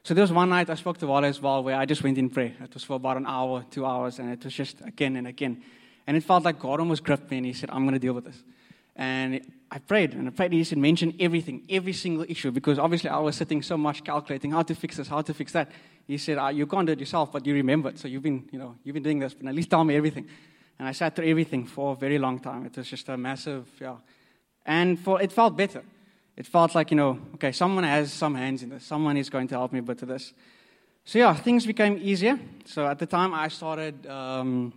[0.04, 2.18] So there was one night I spoke to Wale as well, where I just went
[2.18, 2.56] in prayer.
[2.62, 5.64] It was for about an hour, two hours, and it was just again and again.
[6.06, 8.14] And it felt like God almost gripped me, and He said, I'm going to deal
[8.14, 8.44] with this.
[8.98, 13.12] And I prayed, and I prayed, He said, mention everything, every single issue, because obviously
[13.12, 15.72] I was sitting so much calculating how to fix this, how to fix that.
[16.08, 17.92] He said, ah, You can't do it yourself, but you remember.
[17.96, 20.28] So you've been, you know, you've been doing this, but at least tell me everything.
[20.80, 22.66] And I sat through everything for a very long time.
[22.66, 23.98] It was just a massive, yeah.
[24.66, 25.84] And for, it felt better.
[26.36, 28.84] It felt like, you know, okay, someone has some hands in this.
[28.84, 30.34] Someone is going to help me with this.
[31.04, 32.40] So, yeah, things became easier.
[32.66, 34.74] So, at the time, I started, um,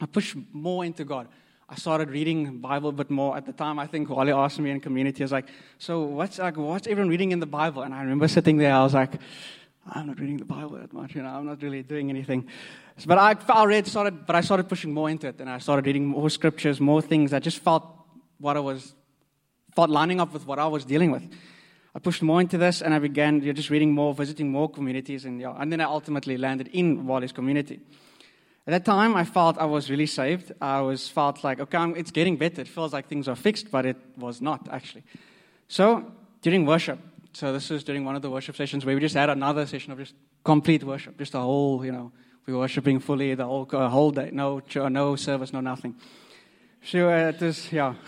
[0.00, 1.26] I pushed more into God.
[1.74, 3.36] I started reading Bible a bit more.
[3.36, 6.38] At the time, I think Wally asked me in community, I was like, so what's,
[6.38, 7.82] like, what's everyone reading in the Bible?
[7.82, 9.14] And I remember sitting there, I was like,
[9.92, 12.46] I'm not reading the Bible that much, you know, I'm not really doing anything.
[13.04, 15.84] But I, I read, started, but I started pushing more into it, and I started
[15.84, 17.32] reading more scriptures, more things.
[17.32, 17.84] I just felt
[18.38, 18.94] what I was
[19.74, 21.28] felt lining up with what I was dealing with.
[21.92, 24.70] I pushed more into this and I began you know, just reading more, visiting more
[24.70, 27.80] communities, and, yeah, and then I ultimately landed in Wally's community.
[28.66, 30.52] At that time, I felt I was really saved.
[30.60, 32.62] I was felt like, okay, it's getting better.
[32.62, 35.04] It feels like things are fixed, but it was not actually.
[35.68, 36.98] So during worship,
[37.34, 39.92] so this was during one of the worship sessions where we just had another session
[39.92, 42.10] of just complete worship, just a whole, you know,
[42.46, 45.94] we were worshiping fully the whole, uh, whole day, no, no service, no nothing.
[46.84, 47.94] So uh, it was, yeah.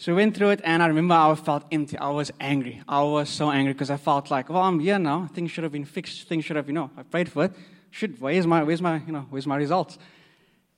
[0.00, 1.98] So we went through it, and I remember I felt empty.
[1.98, 2.80] I was angry.
[2.86, 5.28] I was so angry because I felt like, well, I'm here now.
[5.34, 6.28] Things should have been fixed.
[6.28, 7.52] Things should have, you know, I prayed for it.
[7.90, 9.98] Should where's my, where's my, you know, where's my results?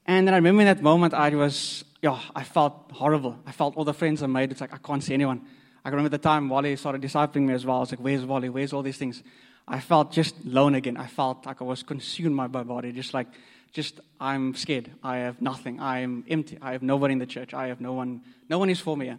[0.07, 3.39] And then I remember in that moment, I was, yeah, I felt horrible.
[3.47, 4.51] I felt all the friends I made.
[4.51, 5.43] It's like I can't see anyone.
[5.85, 7.79] I remember the time Wally started discipling me as well.
[7.79, 8.49] I was like, where's Wally?
[8.49, 9.23] Where's all these things?
[9.67, 10.97] I felt just alone again.
[10.97, 13.29] I felt like I was consumed by my body, just like
[13.73, 14.91] just I'm scared.
[15.03, 15.81] I have nothing.
[15.81, 16.59] I am empty.
[16.61, 17.55] I have nobody in the church.
[17.55, 18.23] I have no one.
[18.49, 19.09] No one is for me.
[19.09, 19.19] And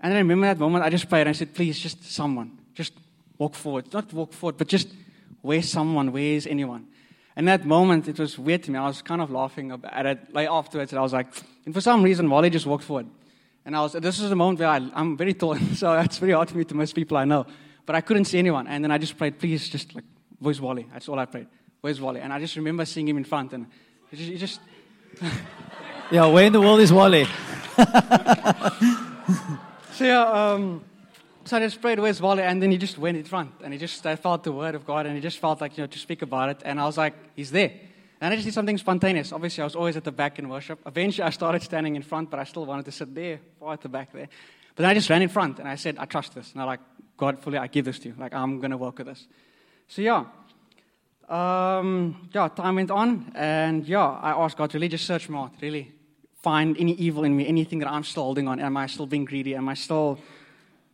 [0.00, 0.84] then I remember that moment.
[0.84, 1.22] I just prayed.
[1.22, 2.92] and I said, please, just someone, just
[3.38, 3.92] walk forward.
[3.92, 4.88] Not walk forward, but just
[5.42, 6.10] where's someone?
[6.10, 6.88] Where's anyone?
[7.36, 8.78] And that moment, it was weird to me.
[8.78, 11.28] I was kind of laughing at it like afterwards, and I was like,
[11.64, 13.06] and for some reason, Wally just walked forward.
[13.64, 16.32] And I was, this is the moment where I, I'm very tall, so it's very
[16.32, 17.46] hard for me to miss people I know.
[17.86, 18.66] But I couldn't see anyone.
[18.66, 20.04] And then I just prayed, please, just like,
[20.38, 20.86] where's Wally?
[20.92, 21.46] That's all I prayed.
[21.80, 22.20] Where's Wally?
[22.20, 23.66] And I just remember seeing him in front, and
[24.10, 24.60] he just, he just
[26.12, 27.24] Yeah, where in the world is Wally?
[29.92, 30.84] so yeah, um,
[31.44, 32.42] so I just prayed, where's Wally?
[32.42, 34.86] And then he just went in front, and he just, I felt the word of
[34.86, 36.62] God, and he just felt like, you know, to speak about it.
[36.64, 37.72] And I was like, he's there.
[38.20, 39.32] And I just did something spontaneous.
[39.32, 40.78] Obviously, I was always at the back in worship.
[40.86, 43.80] Eventually, I started standing in front, but I still wanted to sit there, far at
[43.80, 44.28] the back there.
[44.74, 46.52] But then I just ran in front, and I said, I trust this.
[46.52, 46.80] And I'm like,
[47.16, 48.14] God, fully, I give this to you.
[48.18, 49.26] Like, I'm going to work with this.
[49.88, 50.24] So yeah,
[51.28, 55.38] um, yeah, time went on, and yeah, I asked God to really just search my
[55.38, 55.92] heart, really
[56.42, 58.58] find any evil in me, anything that I'm still holding on.
[58.60, 59.54] Am I still being greedy?
[59.54, 60.18] Am I still,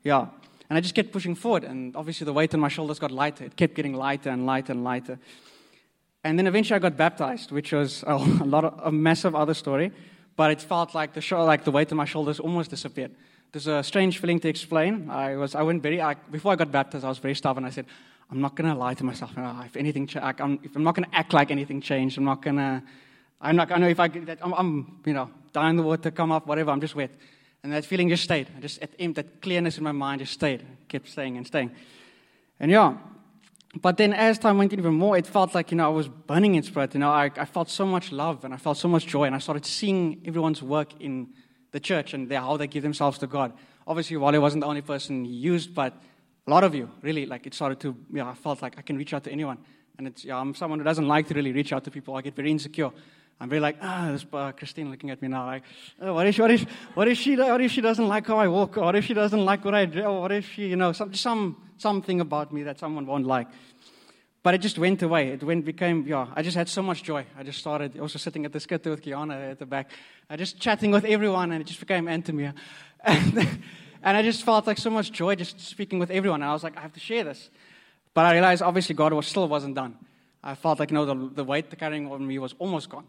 [0.02, 0.26] yeah.
[0.68, 3.44] And I just kept pushing forward, and obviously the weight on my shoulders got lighter.
[3.44, 5.18] It kept getting lighter and lighter and lighter.
[6.24, 9.92] And then eventually I got baptized, which was a, lot of a massive other story,
[10.36, 13.12] but it felt like the like the weight on my shoulders almost disappeared.
[13.52, 15.08] There's a strange feeling to explain.
[15.08, 17.64] I was, I went very, I, before I got baptized, I was very stubborn.
[17.64, 17.86] I said,
[18.30, 19.32] I'm not going to lie to myself.
[19.64, 22.56] If anything, I'm, if I'm not going to act like anything changed, I'm not going
[22.56, 22.82] to,
[23.40, 24.10] I'm not, I know if I,
[24.42, 27.10] I'm, I'm, you know, down the water, come up, whatever, I'm just wet.
[27.62, 28.48] And that feeling just stayed.
[28.56, 31.72] I just, that clearness in my mind just stayed, kept staying and staying.
[32.60, 32.96] And yeah,
[33.80, 36.54] but then as time went even more, it felt like, you know, I was burning
[36.54, 36.94] in spirit.
[36.94, 39.24] You know, I, I felt so much love and I felt so much joy.
[39.24, 41.28] And I started seeing everyone's work in
[41.72, 43.52] the church and how they give themselves to God.
[43.86, 45.94] Obviously, Wally wasn't the only person he used, but
[46.46, 48.96] a lot of you, really, like it started to, yeah, I felt like I can
[48.96, 49.58] reach out to anyone.
[49.98, 52.14] And it's, yeah, I'm someone who doesn't like to really reach out to people.
[52.14, 52.90] I get very insecure.
[53.40, 55.64] I'm very like, ah, this uh, Christine looking at me now, like,
[56.00, 56.62] oh, what if, what if,
[56.94, 58.78] what if she, what if she doesn't like how I walk?
[58.78, 60.04] Or what if she doesn't like what I do?
[60.04, 63.48] Or what if she, you know, some, some, something about me that someone won't like.
[64.44, 65.30] But it just went away.
[65.30, 67.26] It went, became, yeah, I just had so much joy.
[67.36, 69.90] I just started also sitting at the skitter with Kiana at the back.
[70.30, 72.54] I just chatting with everyone, and it just became Antomia.
[73.04, 73.48] And,
[74.02, 76.42] and I just felt like so much joy just speaking with everyone.
[76.42, 77.50] And I was like, I have to share this.
[78.18, 79.96] But I realized obviously God was still wasn't done.
[80.42, 83.04] I felt like, you know, the, the weight carrying on me was almost gone.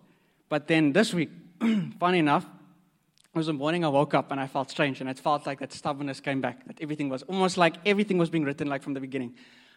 [0.50, 1.32] But then this week,
[2.00, 5.02] funny enough, it was the morning I woke up and I felt strange.
[5.02, 6.64] And it felt like that stubbornness came back.
[6.68, 9.34] That everything was almost like everything was being written like from the beginning.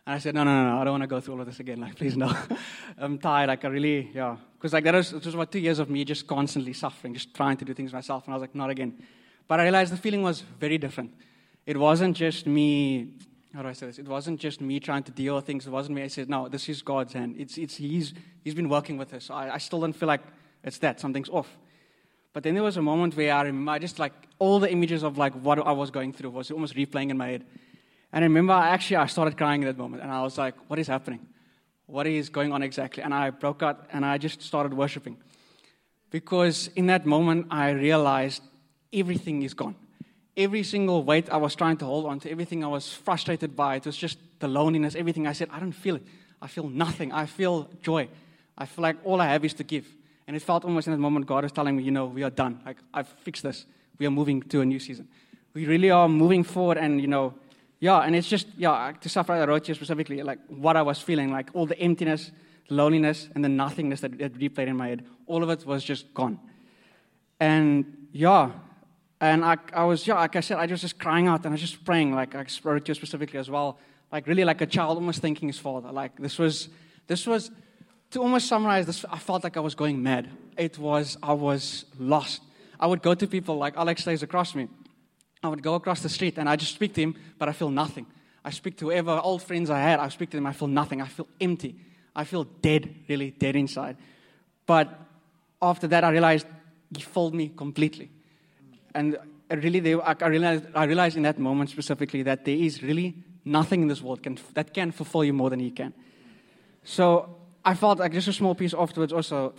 [0.06, 1.46] And I said, no, no, no, no, I don't want to go through all of
[1.46, 1.80] this again.
[1.80, 2.30] Like, please, no.
[2.98, 3.46] I'm tired.
[3.46, 4.36] Like, I really, yeah.
[4.58, 7.32] Because, like, that was, it was about two years of me just constantly suffering, just
[7.32, 8.26] trying to do things myself.
[8.26, 9.02] And I was like, not again.
[9.48, 11.14] But I realized the feeling was very different.
[11.64, 13.14] It wasn't just me,
[13.54, 13.98] how do I say this?
[13.98, 15.66] It wasn't just me trying to deal with things.
[15.66, 16.02] It wasn't me.
[16.02, 17.36] I said, no, this is God's hand.
[17.38, 19.30] It's, it's, he's, he's been working with us.
[19.30, 20.22] I, I still don't feel like
[20.64, 21.00] it's that.
[21.00, 21.48] Something's off.
[22.32, 25.02] But then there was a moment where I remember, I just like, all the images
[25.02, 27.44] of like what I was going through was almost replaying in my head.
[28.12, 30.02] And I remember I actually, I started crying in that moment.
[30.02, 31.26] And I was like, what is happening?
[31.86, 33.02] What is going on exactly?
[33.02, 35.18] And I broke out and I just started worshiping.
[36.10, 38.42] Because in that moment, I realized
[38.92, 39.76] everything is gone.
[40.36, 43.76] Every single weight I was trying to hold on to, everything I was frustrated by,
[43.76, 45.26] it was just the loneliness, everything.
[45.26, 46.02] I said, I don't feel it.
[46.40, 47.12] I feel nothing.
[47.12, 48.08] I feel joy.
[48.56, 49.86] I feel like all I have is to give.
[50.26, 52.30] And it felt almost in that moment God was telling me, you know, we are
[52.30, 52.60] done.
[52.64, 53.66] Like, I've fixed this.
[53.98, 55.08] We are moving to a new season.
[55.54, 57.34] We really are moving forward and, you know,
[57.82, 61.32] yeah, and it's just, yeah, to suffer I wrote specifically, like what I was feeling,
[61.32, 62.30] like all the emptiness,
[62.68, 65.04] loneliness, and the nothingness that, that replayed in my head.
[65.26, 66.38] All of it was just gone.
[67.40, 68.52] And yeah,
[69.22, 71.50] and I, I was, yeah, like I said, I was just crying out and I
[71.52, 73.78] was just praying, like I wrote you specifically as well,
[74.10, 75.92] like really like a child almost thanking his father.
[75.92, 76.68] Like this was,
[77.06, 77.52] this was,
[78.10, 80.28] to almost summarize this, I felt like I was going mad.
[80.56, 82.42] It was, I was lost.
[82.80, 84.66] I would go to people like Alex stays across me.
[85.40, 87.70] I would go across the street and I just speak to him, but I feel
[87.70, 88.06] nothing.
[88.44, 91.00] I speak to whoever old friends I had, I speak to them, I feel nothing.
[91.00, 91.76] I feel empty.
[92.16, 93.98] I feel dead, really dead inside.
[94.66, 94.88] But
[95.60, 96.44] after that, I realized
[96.92, 98.10] he filled me completely.
[98.94, 99.18] And
[99.50, 103.14] really, they, I, realized, I realized in that moment specifically that there is really
[103.44, 105.92] nothing in this world can, that can fulfill you more than he can.
[106.84, 109.54] So I felt like just a small piece afterwards also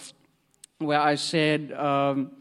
[0.79, 2.31] where I said, um,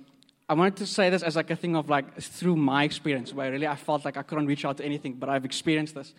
[0.48, 3.50] I wanted to say this as like a thing of like through my experience, where
[3.50, 6.12] really I felt like I couldn't reach out to anything, but I've experienced this.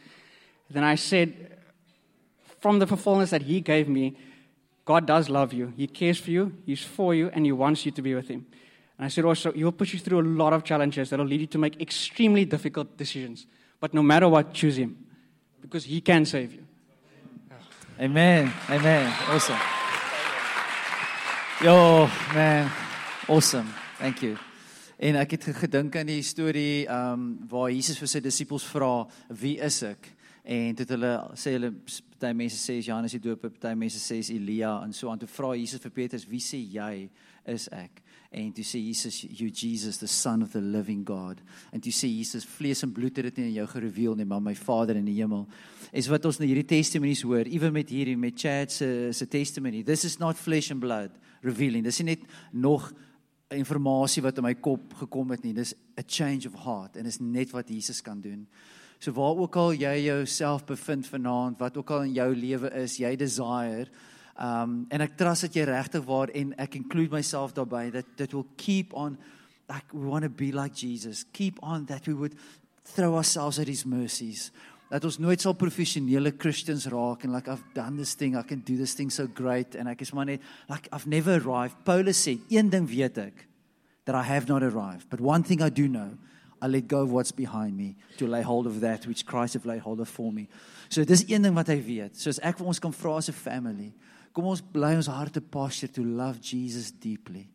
[0.70, 1.58] Then I said,
[2.60, 4.16] from the fulfillment that He gave me,
[4.86, 5.74] God does love you.
[5.76, 6.54] He cares for you.
[6.66, 8.46] He's for you, and He wants you to be with Him.
[8.98, 11.26] And I said also, He will put you through a lot of challenges that will
[11.26, 13.48] lead you to make extremely difficult decisions.
[13.80, 14.98] But no matter what, choose Him,
[15.62, 16.66] because He can save you.
[18.00, 18.52] Amen.
[18.70, 19.14] Amen.
[19.28, 19.60] Awesome.
[21.64, 22.72] Yo, man.
[23.28, 23.74] Awesome.
[23.98, 24.38] Thank you.
[24.98, 29.08] En ek het gedink aan die storie ehm um, waar Jesus vir sy disippels vra,
[29.28, 30.10] "Wie is ek?"
[30.44, 31.72] En dit hulle sê hulle
[32.20, 35.20] party mense sê is Johannes die Doper, party mense sê is Elia en so aan.
[35.20, 37.10] Toe vra Jesus vir Petrus, "Wie sê jy
[37.46, 38.03] is ek?"
[38.34, 41.38] En toe sê Jesus, "You Jesus, the son of the living God."
[41.72, 44.42] En toe sê Jesus, "Vlees en bloed het dit nie aan jou gereveal nie, maar
[44.42, 45.48] my Vader in die hemel."
[45.92, 49.84] Is wat ons in hierdie testimonies hoor, ewen met hierdie met Chad se se testimony.
[49.84, 51.12] This is not flesh and blood
[51.42, 51.84] revealing.
[51.84, 52.22] Dis nie net
[52.52, 52.92] nog
[53.52, 55.54] informasie wat in my kop gekom het nie.
[55.54, 58.48] Dis a change of heart en is net wat Jesus kan doen.
[59.00, 62.98] So waar ook al jy jouself bevind vanaand, wat ook al in jou lewe is,
[62.98, 63.90] jy desire
[64.40, 68.34] um en ek trust dat jy regtig waar en ek include myself daarbey that that
[68.34, 69.18] will keep on
[69.70, 71.26] like we want to be like Jesus.
[71.34, 72.36] Keep on that we would
[72.84, 74.52] throw ourselves at his mercies
[74.94, 78.62] dat ons nooit sal professionele Christians raak en like I've done this thing, I can
[78.62, 81.82] do this thing so great and ek is maar net like I've never arrived.
[81.86, 83.48] Paulus sê, een ding weet ek,
[84.06, 86.14] that I have not arrived, but one thing I do know,
[86.62, 89.66] I let go of what's behind me to lay hold of that which Christ have
[89.66, 90.48] laid hold of for me.
[90.90, 92.16] So dis een ding wat hy weet.
[92.16, 93.94] So as ek vir ons kan vra as 'n family,
[94.34, 97.48] kom ons bly ons harte posture to love Jesus deeply.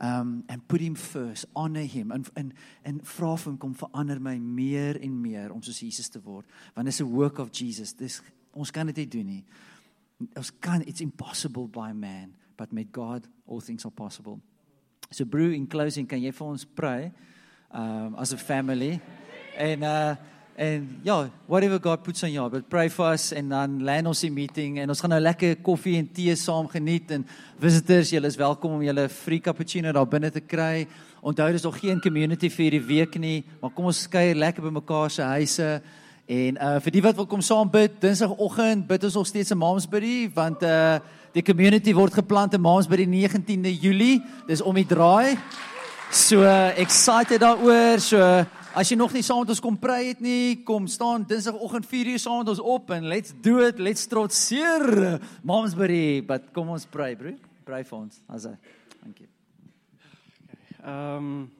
[0.00, 1.46] Um and put him first.
[1.54, 2.10] Honor him.
[2.10, 2.52] And and
[2.84, 6.46] and vra vir hom kom verander my meer en meer om soos Jesus te word.
[6.74, 7.92] Want is 'n work of Jesus.
[7.92, 8.20] Dis
[8.54, 9.44] ons kan dit nie doen nie.
[10.36, 14.40] Ons kan it's impossible by man but met God all things are possible.
[15.10, 17.12] So brew in closing kan jy vir ons pray
[17.70, 19.00] um as a family?
[19.56, 20.16] En uh
[20.62, 24.06] En ja, whatever God puts on your heart, but pray for us en dan land
[24.06, 27.24] ons die meeting en ons gaan nou lekker koffie en tee saam geniet en
[27.58, 30.84] visitors, julle is welkom om julle free cappuccino daar binne te kry.
[31.18, 34.72] Onthou dis nog geen community vir hierdie week nie, maar kom ons kuier lekker by
[34.78, 35.68] mekaar se huise.
[36.30, 39.58] En uh vir die wat wil kom saam bid, Dinsdagoggend bid ons nog steeds 'n
[39.58, 41.00] Momsbury want uh
[41.34, 44.22] die community word geplant in Momsbury 19de Julie.
[44.46, 45.38] Dis om die draai.
[46.12, 47.98] So uh, excited daaroor.
[47.98, 51.26] So uh, As jy nog nie saam met ons kom pray het nie, kom staan
[51.28, 53.76] Dinsdagoggend 4uur saam met ons op en let's do it.
[53.76, 57.34] Let's trotseer Momsbury, but kom ons pray, bro.
[57.68, 58.22] Pray vir ons.
[58.32, 58.54] As hy.
[59.02, 59.28] Dankie.
[60.80, 61.52] Um